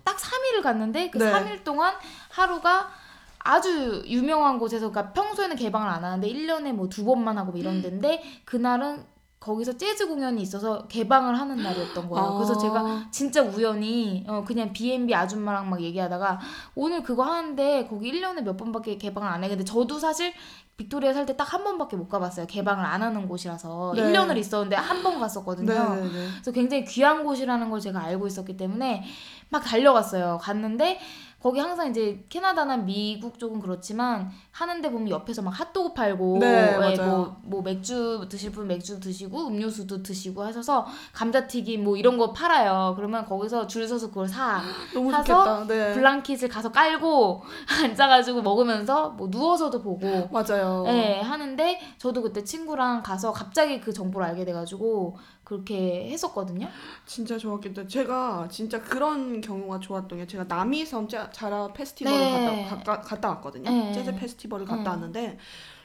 딱 0.04 0.18
3일을 0.18 0.62
갔는데 0.62 1.10
그 1.10 1.18
네. 1.18 1.32
3일 1.32 1.64
동안 1.64 1.94
하루가 2.30 2.90
아주 3.40 4.04
유명한 4.06 4.60
곳에서 4.60 4.92
그러니까 4.92 5.14
평소에는 5.14 5.56
개방을 5.56 5.88
안 5.88 6.04
하는데 6.04 6.28
1년에 6.28 6.74
뭐 6.74 6.90
두 6.90 7.06
번만 7.06 7.38
하고 7.38 7.52
뭐 7.52 7.60
이런 7.60 7.82
데인데 7.82 8.22
그날은 8.46 9.04
거기서 9.40 9.78
재즈 9.78 10.08
공연이 10.08 10.42
있어서 10.42 10.86
개방을 10.88 11.40
하는 11.40 11.56
날이었던 11.64 12.10
거예요. 12.10 12.34
그래서 12.36 12.54
아. 12.56 12.58
제가 12.58 13.08
진짜 13.10 13.42
우연히 13.42 14.26
어 14.28 14.44
그냥 14.46 14.74
B&B 14.74 15.16
아줌마랑 15.16 15.70
막 15.70 15.82
얘기하다가 15.82 16.40
오늘 16.76 17.02
그거 17.04 17.24
하는데 17.24 17.88
거기 17.88 18.12
1년에 18.12 18.42
몇 18.42 18.58
번밖에 18.58 18.98
개방을 18.98 19.30
안 19.30 19.44
해. 19.44 19.48
근데 19.50 19.64
저도 19.64 19.98
사실 19.98 20.34
빅토리아 20.76 21.14
살 21.14 21.26
때 21.26 21.36
딱 21.38 21.54
한 21.54 21.64
번밖에 21.64 21.96
못 21.96 22.10
가봤어요. 22.10 22.48
개방을 22.48 22.84
안 22.86 23.02
하는 23.02 23.28
곳이라서 23.28 23.94
네. 23.96 24.02
1년을 24.02 24.38
있었는데 24.38 24.76
한 24.76 25.04
번 25.04 25.20
갔었거든요. 25.20 25.72
네, 25.74 26.02
네, 26.02 26.04
네. 26.04 26.28
그래서 26.34 26.52
굉장히 26.52 26.84
귀한 26.86 27.24
곳이라는 27.24 27.70
걸 27.70 27.80
제가 27.80 28.02
알고 28.02 28.28
있었기 28.28 28.58
때문에 28.58 29.04
막 29.50 29.64
달려갔어요. 29.64 30.38
갔는데 30.42 31.00
거기 31.42 31.60
항상 31.60 31.90
이제 31.90 32.26
캐나다나 32.28 32.76
미국 32.76 33.40
쪽은 33.40 33.62
그렇지만 33.62 34.30
하는데 34.52 34.92
보면 34.92 35.10
옆에서 35.10 35.42
막 35.42 35.52
핫도그 35.52 35.94
팔고 35.94 36.38
네, 36.40 36.74
예, 36.74 36.78
맞아요. 36.78 37.10
뭐, 37.10 37.38
뭐 37.44 37.62
맥주 37.62 38.28
드실 38.30 38.52
분 38.52 38.68
맥주 38.68 39.00
드시고 39.00 39.48
음료수도 39.48 40.04
드시고 40.04 40.44
하셔서 40.44 40.86
감자튀김 41.14 41.86
뭐 41.86 41.96
이런 41.96 42.18
거 42.18 42.34
팔아요. 42.34 42.94
그러면 42.98 43.26
거기서 43.26 43.68
줄 43.68 43.88
서서 43.88 44.10
그걸 44.10 44.28
사. 44.28 44.62
너무 44.94 45.12
사서 45.12 45.24
좋겠다. 45.24 45.68
네. 45.68 45.94
블랑킷을 45.94 46.50
가서 46.50 46.74
깔고 46.74 47.44
앉아가지고 47.84 48.42
먹으면서 48.42 49.12
뭐 49.12 49.30
누워서도 49.32 49.82
보고 49.82 50.28
맞아요. 50.32 50.84
네, 50.86 51.22
하는데 51.22 51.80
저도 51.98 52.22
그때 52.22 52.44
친구랑 52.44 53.02
가서 53.02 53.32
갑자기 53.32 53.80
그 53.80 53.94
정보를 53.94 54.28
알게 54.28 54.44
돼가지고 54.44 55.18
그렇게 55.60 56.08
했었거든요. 56.12 56.68
진짜 57.08 57.36
좋았겠다. 57.40 57.88
제가 57.88 58.48
진짜 58.52 58.80
그런 58.80 59.42
경우가 59.42 59.80
좋았던 59.80 60.20
게 60.20 60.28
제가 60.28 60.44
남이섬 60.44 61.08
자- 61.08 61.32
자라 61.32 61.74
페스티벌을 61.74 62.18
네. 62.20 62.68
갔다, 62.70 62.84
가- 62.98 63.02
갔다 63.02 63.30
왔거든요. 63.30 63.68
네. 63.68 63.92
재즈 63.94 64.14
페스티벌을 64.16 64.68
갔다 64.68 64.84
네. 64.84 64.90
왔는데 64.90 65.38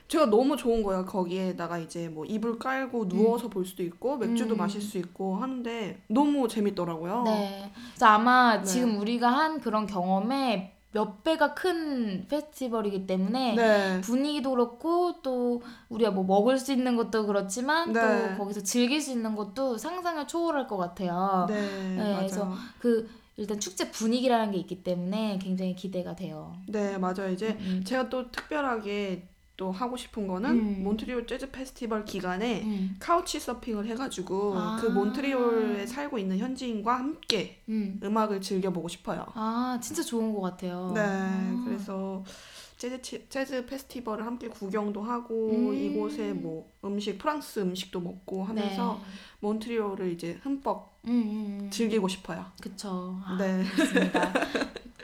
제가 0.07 0.27
너무 0.27 0.55
좋은 0.59 0.83
거예요. 0.83 1.07
거기에다가 1.07 1.79
이제 1.79 2.11
뭐 2.11 2.27
이불 2.27 2.59
깔고 2.59 3.09
누워서 3.09 3.49
볼 3.49 3.65
수도 3.65 3.83
있고 3.83 4.19
맥주도 4.19 4.55
음. 4.55 4.59
마실 4.59 4.83
수 4.83 4.99
있고 4.99 5.37
하는데 5.37 6.03
너무 6.09 6.47
재밌더라고요. 6.47 7.23
네. 7.23 7.73
그래서 7.93 8.05
아마 8.07 8.59
네. 8.59 8.65
지금 8.65 9.01
우리가 9.01 9.31
한 9.31 9.61
그런 9.63 9.87
경험에 9.87 10.74
몇 10.95 11.25
배가 11.25 11.55
큰 11.55 12.25
페스티벌이기 12.29 13.05
때문에 13.05 13.55
네. 13.57 14.01
분위기도 14.01 14.51
그렇고 14.51 15.21
또 15.23 15.61
우리가 15.89 16.13
뭐 16.13 16.23
먹을 16.23 16.57
수 16.57 16.73
있는 16.73 16.97
것도 16.97 17.27
그렇지만 17.27 17.93
네. 17.93 18.01
또 18.01 18.39
거기서 18.39 18.63
즐길 18.63 19.01
수 19.01 19.11
있는 19.11 19.35
것도 19.35 19.77
상상을 19.77 20.25
초월할 20.29 20.69
것 20.69 20.77
같아요. 20.77 21.47
네, 21.49 21.55
네, 21.57 21.97
맞아요. 21.97 22.17
그래서 22.19 22.53
그 22.79 23.11
일단 23.37 23.59
축제 23.59 23.91
분위기라는 23.91 24.53
게 24.53 24.59
있기 24.59 24.85
때문에 24.85 25.41
굉장히 25.43 25.75
기대가 25.75 26.15
돼요. 26.15 26.55
네, 26.69 26.97
맞아요. 26.97 27.33
이제 27.33 27.59
음, 27.59 27.83
제가 27.85 28.09
또 28.09 28.31
특별하게 28.31 29.27
또 29.57 29.71
하고 29.71 29.97
싶은 29.97 30.27
거는 30.27 30.51
음. 30.51 30.83
몬트리올 30.83 31.27
재즈 31.27 31.51
페스티벌 31.53 32.05
기간에 32.05 32.63
음, 32.65 32.97
카우치 32.99 33.39
서핑을 33.39 33.87
해가지고 33.87 34.55
아. 34.57 34.79
그 34.81 34.87
몬트리올에 34.89 35.87
살고 35.87 36.19
있는 36.19 36.39
현지인과 36.39 36.99
함께 36.99 37.61
음. 37.69 38.01
음악을 38.03 38.41
즐겨보고 38.41 38.89
싶어요. 38.89 39.25
아 39.35 39.79
진짜 39.81 40.03
좋은 40.03 40.35
것 40.35 40.41
같아요. 40.41 40.91
네, 40.95 41.01
아. 41.05 41.63
그래서 41.65 42.25
재즈 42.79 43.01
치- 43.03 43.27
재즈 43.29 43.67
페스티벌을 43.67 44.27
함께 44.27 44.49
구경도 44.49 45.03
하고 45.03 45.51
음. 45.51 45.75
이곳에 45.75 46.33
뭐 46.33 46.69
음식 46.85 47.17
프랑스 47.19 47.61
음식도 47.61 48.01
먹고 48.01 48.43
하면서 48.45 48.95
네. 49.01 49.13
몬트리올을 49.45 50.13
이제 50.13 50.39
흠뻑 50.43 50.95
음, 51.07 51.11
음, 51.11 51.59
음. 51.65 51.71
즐기고 51.71 52.09
싶어요. 52.09 52.47
그쵸. 52.61 53.19
아, 53.25 53.37
네. 53.39 53.63
그렇습니다. 53.75 54.33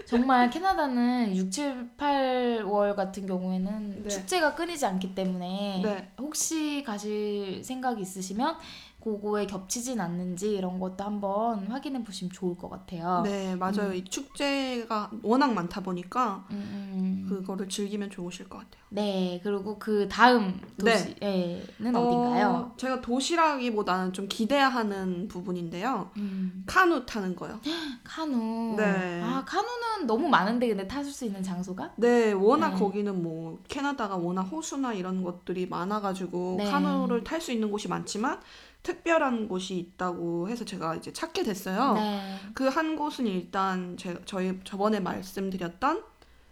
정말 0.07 0.51
캐나다는 0.51 1.37
6, 1.37 1.53
7, 1.53 1.91
8월 1.97 2.97
같은 2.97 3.27
경우에는 3.27 4.03
네. 4.03 4.09
축제가 4.09 4.57
끊이지 4.57 4.85
않기 4.85 5.15
때문에 5.15 5.81
네. 5.85 6.13
혹시 6.19 6.83
가실 6.85 7.63
생각이 7.63 8.03
있으시면 8.03 8.57
그거에 9.03 9.47
겹치진 9.47 10.01
않는지 10.01 10.53
이런 10.57 10.79
것도 10.79 11.05
한번 11.05 11.67
확인해 11.69 12.03
보시면 12.03 12.33
좋을 12.33 12.57
것 12.57 12.69
같아요. 12.69 13.23
네, 13.25 13.55
맞아요. 13.57 13.91
음. 13.91 13.95
이 13.95 14.05
축제가 14.05 15.11
워낙 15.23 15.53
많다 15.55 15.81
보니까 15.81 16.45
음, 16.51 16.57
음. 16.57 17.20
그거를 17.31 17.69
즐기면 17.69 18.11
좋으실 18.11 18.49
것 18.49 18.59
같아요. 18.59 18.83
네, 18.91 19.41
그리고 19.45 19.79
그 19.79 20.09
다음 20.09 20.61
도시에는 20.77 21.95
어딘가요? 21.95 22.49
어, 22.49 22.75
제가 22.77 23.01
도시락이보다는 23.01 24.13
좀 24.13 24.27
기대하는 24.29 25.29
부분인데요. 25.29 26.11
음, 26.17 26.65
카누 26.67 27.07
타는 27.07 27.37
거요. 27.37 27.61
카누. 28.03 28.75
네. 28.77 29.21
아, 29.23 29.45
카누는 29.47 30.07
너무 30.07 30.29
많은데 30.29 30.67
근데 30.69 30.89
타실 30.89 31.13
수 31.13 31.25
있는 31.25 31.43
장소가? 31.43 31.93
네, 31.97 32.33
워낙 32.33 32.71
네. 32.71 32.77
거기는 32.77 33.23
뭐 33.23 33.61
캐나다가 33.69 34.17
워낙 34.17 34.43
호수나 34.43 34.93
이런 34.95 35.23
것들이 35.23 35.67
많아가지고 35.67 36.57
네. 36.59 36.65
카누를 36.65 37.23
탈 37.23 37.41
수 37.41 37.53
있는 37.53 37.71
곳이 37.71 37.87
많지만 37.89 38.41
특별한 38.83 39.47
곳이 39.47 39.77
있다고 39.77 40.49
해서 40.49 40.65
제가 40.65 40.97
이제 40.97 41.13
찾게 41.13 41.43
됐어요. 41.43 41.95
네. 41.95 42.37
그 42.55 42.71
한 42.71 42.97
곳은 42.97 43.27
일단 43.27 43.97
제, 43.97 44.17
저희 44.25 44.59
저번에 44.65 45.01
말씀드렸던 45.01 46.03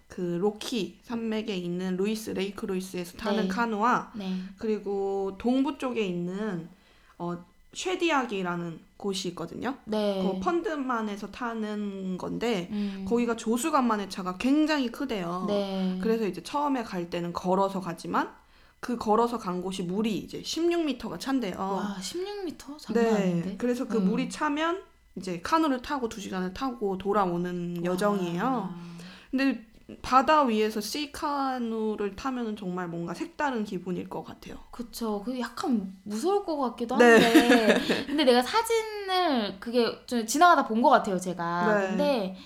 그 0.08 0.20
로키 0.40 0.98
산맥에 1.02 1.54
있는 1.54 1.96
루이스 1.96 2.30
레이크 2.30 2.66
루이스에서 2.66 3.18
타는 3.18 3.42
네. 3.44 3.48
카누와 3.48 4.12
네. 4.16 4.36
그리고 4.56 5.36
동부 5.38 5.78
쪽에 5.78 6.04
있는 6.04 6.68
어 7.18 7.44
쉐디악이라는 7.74 8.80
곳이 8.96 9.28
있거든요. 9.28 9.76
네. 9.84 10.22
그 10.22 10.40
펀디만에서 10.40 11.30
타는 11.30 12.16
건데 12.18 12.68
음. 12.72 13.04
거기가 13.06 13.36
조수간만의 13.36 14.10
차가 14.10 14.36
굉장히 14.38 14.90
크대요. 14.90 15.44
네. 15.46 15.98
그래서 16.02 16.26
이제 16.26 16.42
처음에 16.42 16.82
갈 16.82 17.10
때는 17.10 17.32
걸어서 17.32 17.80
가지만 17.80 18.32
그 18.80 18.96
걸어서 18.96 19.38
간 19.38 19.60
곳이 19.60 19.82
물이 19.82 20.16
이제 20.16 20.40
16m가 20.40 21.20
찬대요. 21.20 21.56
와, 21.58 21.96
16m 22.00 22.78
장난 22.78 23.04
네. 23.04 23.14
아닌데. 23.14 23.54
그래서 23.58 23.86
그 23.86 23.98
음. 23.98 24.08
물이 24.08 24.30
차면 24.30 24.82
이제 25.16 25.40
카누를 25.42 25.82
타고 25.82 26.08
두 26.08 26.20
시간을 26.20 26.54
타고 26.54 26.96
돌아오는 26.96 27.84
여정이에요. 27.84 28.42
와. 28.42 28.74
근데 29.30 29.67
바다 30.02 30.42
위에서 30.42 30.80
시카누를 30.80 32.14
타면은 32.14 32.56
정말 32.56 32.88
뭔가 32.88 33.14
색다른 33.14 33.64
기분일 33.64 34.08
것 34.08 34.22
같아요. 34.22 34.56
그쵸. 34.70 35.22
그 35.24 35.38
약간 35.40 35.94
무서울 36.04 36.44
것 36.44 36.56
같기도 36.58 36.96
네. 36.96 37.12
한데. 37.14 37.80
근데 38.06 38.24
내가 38.24 38.42
사진을 38.42 39.56
그게 39.60 39.86
좀 40.06 40.26
지나가다 40.26 40.66
본 40.66 40.82
것 40.82 40.90
같아요, 40.90 41.18
제가. 41.18 41.74
네. 41.80 41.88
근데 41.88 42.36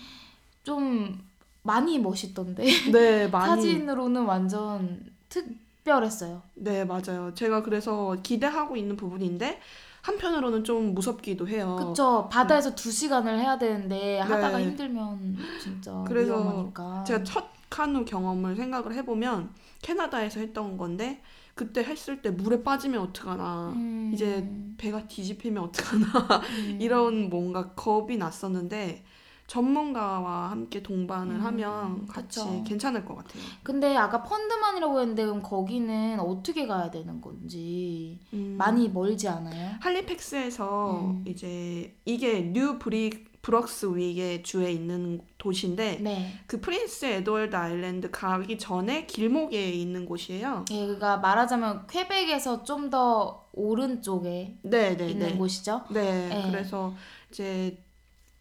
좀 0.62 1.20
많이 1.62 1.98
멋있던데. 1.98 2.64
네, 2.92 3.26
많이. 3.32 3.46
사진으로는 3.48 4.24
완전 4.24 5.04
특별했어요. 5.28 6.42
네, 6.54 6.84
맞아요. 6.84 7.32
제가 7.34 7.62
그래서 7.64 8.16
기대하고 8.22 8.76
있는 8.76 8.96
부분인데 8.96 9.60
한편으로는 10.02 10.64
좀 10.64 10.94
무섭기도 10.94 11.48
해요. 11.48 11.76
그쵸. 11.78 12.28
바다에서 12.30 12.74
두 12.74 12.90
시간을 12.90 13.38
해야 13.38 13.56
되는데 13.56 14.18
하다가 14.18 14.56
어. 14.56 14.58
네. 14.58 14.64
힘들면 14.64 15.36
진짜 15.62 16.04
그래서 16.06 16.34
위험하니까. 16.36 17.04
제가 17.04 17.24
첫 17.24 17.44
카누 17.70 18.04
경험을 18.04 18.56
생각을 18.56 18.94
해보면 18.94 19.50
캐나다에서 19.80 20.40
했던 20.40 20.76
건데 20.76 21.22
그때 21.54 21.82
했을 21.82 22.20
때 22.20 22.30
물에 22.30 22.62
빠지면 22.62 23.00
어떡하나 23.00 23.72
음. 23.76 24.10
이제 24.12 24.48
배가 24.76 25.06
뒤집히면 25.06 25.64
어떡하나 25.64 26.06
음. 26.50 26.78
이런 26.82 27.30
뭔가 27.30 27.70
겁이 27.70 28.16
났었는데 28.16 29.04
전문가와 29.52 30.50
함께 30.50 30.82
동반을 30.82 31.36
음, 31.36 31.44
하면 31.44 32.06
같이 32.06 32.40
그쵸. 32.40 32.64
괜찮을 32.66 33.04
것 33.04 33.16
같아요. 33.16 33.42
근데 33.62 33.94
아까 33.94 34.22
펀드만이라고 34.22 35.00
했는데 35.00 35.26
그럼 35.26 35.42
거기는 35.42 36.18
어떻게 36.20 36.66
가야 36.66 36.90
되는 36.90 37.20
건지 37.20 38.18
음, 38.32 38.54
많이 38.56 38.88
멀지 38.88 39.28
않아요? 39.28 39.76
할리팩스에서 39.80 41.00
음. 41.02 41.24
이제 41.26 41.94
이게 42.06 42.40
뉴 42.40 42.78
브리 42.78 43.26
브런스윅의 43.42 44.42
주에 44.42 44.72
있는 44.72 45.20
도시인데 45.36 45.98
네. 46.00 46.32
그 46.46 46.60
프린스 46.60 47.04
에드워드 47.06 47.54
아일랜드 47.54 48.10
가기 48.10 48.56
전에 48.56 49.04
길목에 49.04 49.70
있는 49.70 50.06
곳이에요. 50.06 50.64
예, 50.70 50.80
그러니까 50.86 51.18
말하자면 51.18 51.88
퀘벡에서 51.88 52.62
좀 52.62 52.88
더 52.88 53.46
오른쪽에 53.52 54.58
네, 54.62 54.96
네, 54.96 55.10
있는 55.10 55.28
네. 55.28 55.36
곳이죠. 55.36 55.82
네, 55.90 56.28
네. 56.28 56.50
그래서 56.50 56.94
이제 57.30 57.78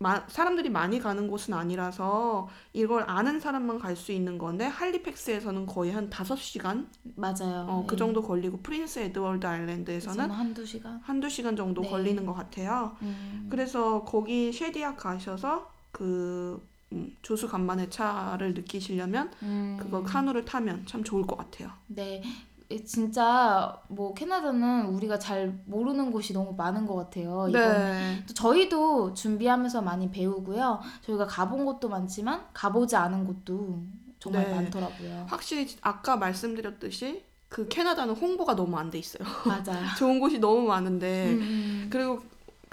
마, 0.02 0.24
사람들이 0.28 0.70
많이 0.70 1.00
가는 1.00 1.28
곳은 1.28 1.54
아니라서 1.54 2.50
이걸 2.74 3.04
아는 3.08 3.40
사람만 3.40 3.78
갈 3.78 3.96
수 3.96 4.12
있는 4.12 4.38
건데 4.40 4.66
할리팩스에서는 4.66 5.68
거의 5.68 5.92
한 5.92 6.10
5시간 6.10 6.88
맞아요. 7.16 7.68
어, 7.70 7.84
그 7.86 7.94
예. 7.94 7.98
정도 7.98 8.22
걸리고 8.24 8.58
프린스 8.64 9.00
에드워드 9.00 9.46
아일랜드에서는 9.46 10.32
한두 10.32 10.66
시간. 10.66 11.00
한두 11.04 11.30
시간 11.30 11.56
정도 11.56 11.82
네. 11.84 11.90
걸리는 11.90 12.26
것 12.26 12.34
같아요. 12.34 12.96
음. 13.04 13.48
그래서 13.52 14.04
거기 14.04 14.52
쉐디악 14.52 14.98
가셔서 14.98 15.70
그 15.92 16.66
음, 16.94 17.16
조수 17.22 17.48
간만의 17.48 17.90
차를 17.92 18.54
느끼시려면 18.56 19.32
음. 19.44 19.78
그거 19.80 20.02
카누를 20.02 20.44
타면 20.46 20.86
참 20.88 21.04
좋을 21.04 21.28
것 21.28 21.38
같아요. 21.38 21.70
네. 21.88 22.24
예, 22.72 22.84
진짜 22.84 23.78
뭐 23.90 24.14
캐나다는 24.14 24.86
우리가 24.88 25.20
잘 25.20 25.60
모르는 25.66 26.12
곳이 26.12 26.34
너무 26.34 26.54
많은 26.56 26.86
것 26.86 26.96
같아요. 26.96 27.48
네. 27.52 28.24
또 28.28 28.34
저희도 28.34 29.14
준비하면서 29.14 29.82
많이 29.82 30.10
배우고요. 30.10 30.80
저희가 31.06 31.28
가본 31.28 31.66
곳도 31.66 31.90
많지만 31.90 32.46
가보지 32.54 32.96
않은 32.96 33.26
곳도 33.28 33.84
정말 34.20 34.46
네. 34.46 34.56
많더라고요. 34.56 35.26
확실히 35.28 35.68
아까 35.82 36.16
말씀드렸듯이 36.18 37.24
그 37.50 37.68
캐나다는 37.68 38.16
홍보가 38.16 38.56
너무 38.56 38.78
안 38.78 38.90
돼 38.90 38.98
있어요. 39.00 39.28
맞아요. 39.46 39.84
좋은 39.98 40.20
곳이 40.20 40.40
너무 40.40 40.62
많은데 40.68 41.32
음, 41.34 41.40
음. 41.42 41.88
그리고 41.92 42.22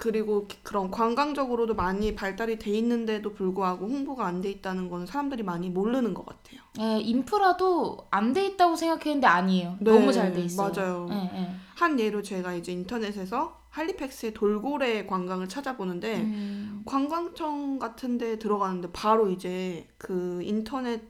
그리고 0.03 0.47
그런 0.63 0.89
관광적으로도 0.91 1.75
많이 1.75 2.15
발달이 2.15 2.57
돼 2.57 2.71
있는데도 2.77 3.33
불구하고 3.33 3.85
홍보가 3.85 4.25
안 4.25 4.39
돼 4.39 4.49
있다는 4.49 4.87
건 4.89 5.05
사람들이 5.05 5.43
많이 5.43 5.69
모르는 5.69 6.13
것 6.13 6.25
같아요. 6.25 6.61
예, 6.79 7.01
인프라도 7.01 8.07
안 8.09 8.31
돼 8.31 8.45
있다고 8.45 8.77
생각했는데 8.77 9.27
아니에요. 9.27 9.75
네, 9.81 9.91
너무 9.91 10.13
잘 10.13 10.31
돼 10.31 10.43
있어요. 10.43 10.71
맞아요. 10.73 11.07
예, 11.11 11.15
예. 11.41 11.49
한 11.75 11.99
예로 11.99 12.21
제가 12.21 12.53
이제 12.53 12.71
인터넷에서 12.71 13.59
할리팩스의 13.71 14.33
돌고래 14.33 15.05
관광을 15.05 15.49
찾아보는데 15.49 16.15
음, 16.21 16.81
관광청 16.85 17.77
같은데 17.77 18.39
들어가는데 18.39 18.91
바로 18.93 19.29
이제 19.29 19.85
그 19.97 20.39
인터넷 20.43 21.01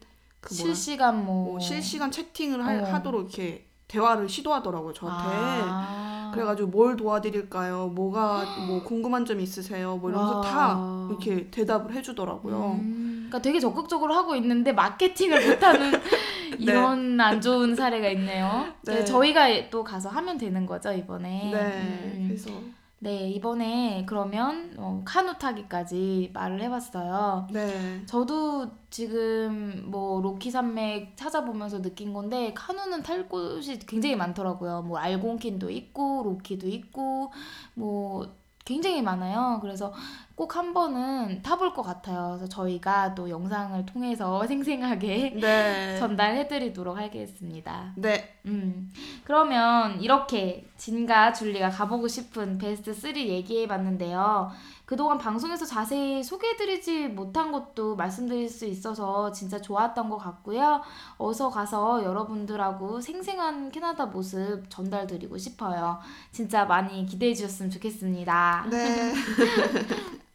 그 0.41 0.55
실시간 0.55 1.23
뭐, 1.25 1.45
뭐 1.51 1.59
실시간 1.59 2.09
채팅을 2.09 2.65
할- 2.65 2.83
어. 2.85 2.87
하도록 2.87 3.21
이렇게 3.21 3.68
대화를 3.89 4.29
시도하더라고요 4.29 4.93
저한테. 4.93 5.35
아. 5.35 6.31
그래가지고 6.33 6.69
뭘 6.69 6.95
도와드릴까요? 6.95 7.87
뭐가 7.87 8.45
뭐 8.67 8.83
궁금한 8.83 9.25
점 9.25 9.41
있으세요? 9.41 9.97
뭐 9.97 10.11
이러면서 10.11 10.37
와. 10.37 10.41
다 10.41 11.07
이렇게 11.09 11.49
대답을 11.49 11.93
해주더라고요. 11.95 12.77
음, 12.79 13.27
그러니까 13.27 13.41
되게 13.41 13.59
적극적으로 13.59 14.13
하고 14.13 14.35
있는데 14.35 14.71
마케팅을 14.71 15.49
못하는 15.49 15.91
이런 16.59 17.19
안 17.19 17.41
좋은 17.41 17.75
사례가 17.75 18.09
있네요. 18.09 18.67
네. 18.83 18.99
네, 18.99 19.05
저희가 19.05 19.69
또 19.71 19.83
가서 19.83 20.09
하면 20.09 20.37
되는 20.37 20.65
거죠 20.67 20.91
이번에. 20.93 21.49
네, 21.51 22.13
음. 22.15 22.25
그래서 22.27 22.51
네 23.01 23.29
이번에 23.29 24.03
그러면 24.05 24.73
어, 24.77 25.01
카누 25.05 25.37
타기까지 25.37 26.31
말을 26.33 26.61
해봤어요. 26.63 27.47
네, 27.51 28.03
저도 28.05 28.69
지금 28.89 29.85
뭐 29.87 30.21
로키 30.21 30.51
산맥 30.51 31.15
찾아보면서 31.15 31.81
느낀 31.81 32.13
건데 32.13 32.53
카누는 32.53 33.03
탈 33.03 33.29
곳이 33.29 33.79
굉장히 33.79 34.17
많더라고요. 34.17 34.81
뭐 34.81 34.97
알곤킨도 34.97 35.69
있고 35.69 36.23
로키도 36.25 36.67
있고 36.67 37.31
뭐 37.73 38.39
굉장히 38.65 39.01
많아요. 39.01 39.59
그래서 39.61 39.93
꼭 40.39 40.55
한 40.55 40.73
번은 40.73 41.41
타볼 41.41 41.73
것 41.73 41.81
같아요. 41.81 42.37
그래서 42.37 42.47
저희가 42.47 43.13
또 43.13 43.29
영상을 43.29 43.85
통해서 43.85 44.41
생생하게 44.47 45.33
네, 45.35 45.97
전달해드리도록 45.99 46.97
하겠습니다. 46.97 47.91
네, 47.97 48.39
음, 48.45 48.89
그러면 49.25 49.99
이렇게 50.01 50.65
진과 50.77 51.33
줄리가 51.33 51.71
가보고 51.71 52.07
싶은 52.07 52.57
베스트 52.57 52.93
3 52.93 53.17
얘기해봤는데요. 53.17 54.49
그동안 54.85 55.17
방송에서 55.17 55.65
자세히 55.65 56.23
소개해드리지 56.23 57.09
못한 57.09 57.51
것도 57.51 57.97
말씀드릴 57.97 58.47
수 58.49 58.65
있어서 58.65 59.33
진짜 59.33 59.59
좋았던 59.61 60.09
것 60.09 60.17
같고요. 60.17 60.81
어서 61.17 61.49
가서 61.49 62.03
여러분들하고 62.05 63.01
생생한 63.01 63.71
캐나다 63.71 64.05
모습 64.05 64.69
전달드리고 64.69 65.37
싶어요. 65.37 65.99
진짜 66.31 66.63
많이 66.63 67.05
기대해 67.05 67.33
주셨으면 67.33 67.69
좋겠습니다. 67.71 68.67
네. 68.71 69.13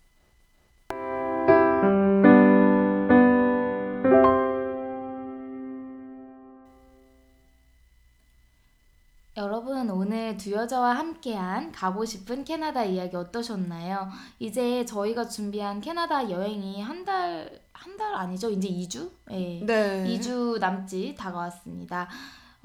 여러분 9.36 9.90
오늘 9.90 10.36
두 10.36 10.52
여자와 10.52 10.92
함께한 10.96 11.72
가고 11.72 12.04
싶은 12.04 12.44
캐나다 12.44 12.84
이야기 12.84 13.16
어떠셨나요? 13.16 14.08
이제 14.38 14.84
저희가 14.84 15.26
준비한 15.28 15.80
캐나다 15.80 16.30
여행이 16.30 16.80
한 16.80 17.04
달, 17.04 17.60
한 17.72 17.96
달 17.96 18.14
아니죠? 18.14 18.48
이제 18.50 18.68
2주? 18.68 19.10
네. 19.26 19.60
네. 19.66 20.04
2주 20.06 20.58
남짓 20.60 21.16
다가왔습니다. 21.16 22.08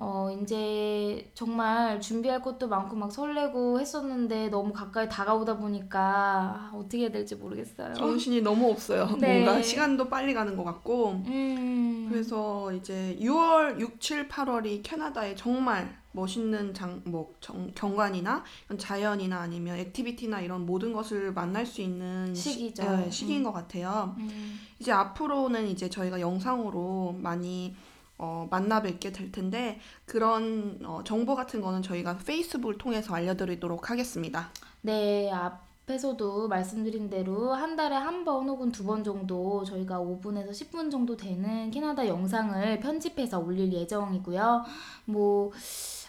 어, 0.01 0.29
이제 0.41 1.29
정말 1.33 1.99
준비할 1.99 2.41
것도 2.41 2.69
많고 2.69 2.95
막 2.95 3.12
설레고 3.12 3.81
했었는데 3.81 4.47
너무 4.47 4.71
가까이 4.71 5.09
다가오다 5.09 5.57
보니까 5.57 5.99
아, 5.99 6.71
어떻게 6.73 6.99
해야 6.99 7.12
될지 7.12 7.35
모르겠어요. 7.35 7.93
정신이 7.95 8.41
너무 8.41 8.69
없어요. 8.71 9.09
네. 9.19 9.41
뭔가 9.43 9.62
시간도 9.62 10.07
빨리 10.07 10.33
가는 10.33 10.55
것 10.55 10.63
같고. 10.63 11.21
음. 11.27 12.07
그래서 12.09 12.71
이제 12.71 13.17
6월, 13.19 13.77
6, 13.81 13.99
7, 13.99 14.29
8월이 14.29 14.81
캐나다의 14.83 15.35
정말 15.35 15.99
멋있는 16.13 16.73
장, 16.73 17.01
뭐 17.05 17.33
정, 17.41 17.69
경관이나 17.75 18.43
자연이나 18.77 19.38
아니면 19.41 19.77
액티비티나 19.79 20.39
이런 20.39 20.65
모든 20.65 20.93
것을 20.93 21.33
만날 21.33 21.65
수 21.65 21.81
있는 21.81 22.33
시- 22.33 22.51
시기죠. 22.53 22.83
네, 22.83 23.12
시기인 23.12 23.41
음. 23.41 23.43
것 23.43 23.51
같아요. 23.51 24.15
음. 24.17 24.59
이제 24.79 24.93
앞으로는 24.93 25.67
이제 25.67 25.89
저희가 25.89 26.21
영상으로 26.21 27.15
많이 27.19 27.75
어, 28.19 28.47
만나 28.51 28.82
뵙게 28.82 29.12
될 29.12 29.32
텐데 29.32 29.79
그런 30.05 30.79
어, 30.86 31.01
정보 31.03 31.36
같은 31.36 31.62
거는 31.62 31.82
저희가 31.82 32.17
페이스북을 32.17 32.77
통해서 32.77 33.13
알려드리도록 33.15 33.89
하겠습니다. 33.89 34.49
네, 34.82 35.32
앞에서도 35.32 36.47
말씀드린 36.49 37.10
대로 37.10 37.53
한 37.53 37.75
달에 37.75 37.95
한 37.95 38.23
번 38.25 38.47
혹은 38.49 38.71
두 38.71 38.84
번 38.86 39.03
정도 39.03 39.63
저희가 39.63 39.99
5분에서 39.99 40.51
10분 40.51 40.91
정도 40.91 41.15
되는 41.17 41.71
캐나다 41.71 42.08
영상을 42.08 42.79
편집해서 42.82 43.39
올릴 43.39 43.71
예정이고요. 43.73 44.65
뭐, 45.05 45.51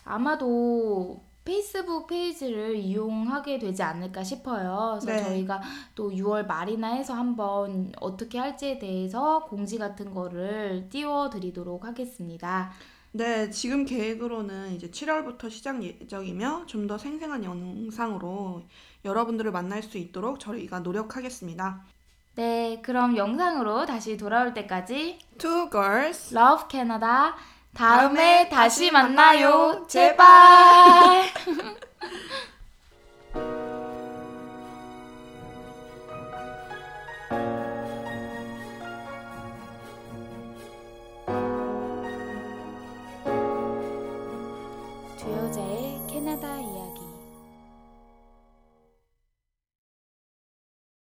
아마도 0.05 1.23
페이스북 1.45 2.07
페이지를 2.07 2.77
이용하게 2.77 3.59
되지 3.59 3.83
않을까 3.83 4.23
싶어요. 4.23 4.99
그래서 5.03 5.23
네. 5.23 5.29
저희가 5.29 5.61
또 5.95 6.11
6월 6.11 6.47
말이나 6.47 6.95
해서 6.95 7.15
한번 7.15 7.93
어떻게 8.01 8.39
할지에 8.39 8.79
대해서 8.79 9.45
공지 9.45 9.79
같은 9.79 10.13
거를 10.15 10.89
띄워드리도록 10.91 11.85
하겠습니다. 11.85 12.71
네, 13.13 13.51
지금 13.51 13.85
계획으로는 13.85 14.73
이제 14.75 14.89
7월부터 14.91 15.51
시작 15.51 15.83
예정이며 15.83 16.65
좀 16.67 16.87
더 16.87 16.97
생생한 16.97 17.43
영상으로 17.43 18.63
여러분들을 19.05 19.51
만날 19.51 19.83
수 19.83 19.99
있도록 19.99 20.39
저희가 20.39 20.81
노력하겠습니다. 20.81 21.83
네, 22.37 22.81
그럼 22.83 23.17
영상으로 23.17 23.85
다시 23.87 24.17
돌아올 24.17 24.55
때까지 24.55 25.19
Two 25.39 25.69
girls. 25.71 26.33
Love 26.37 26.67
Canada. 26.71 27.33
다음에 27.75 28.49
다시. 28.49 28.91
만나요. 28.91 29.87
제발. 29.89 31.25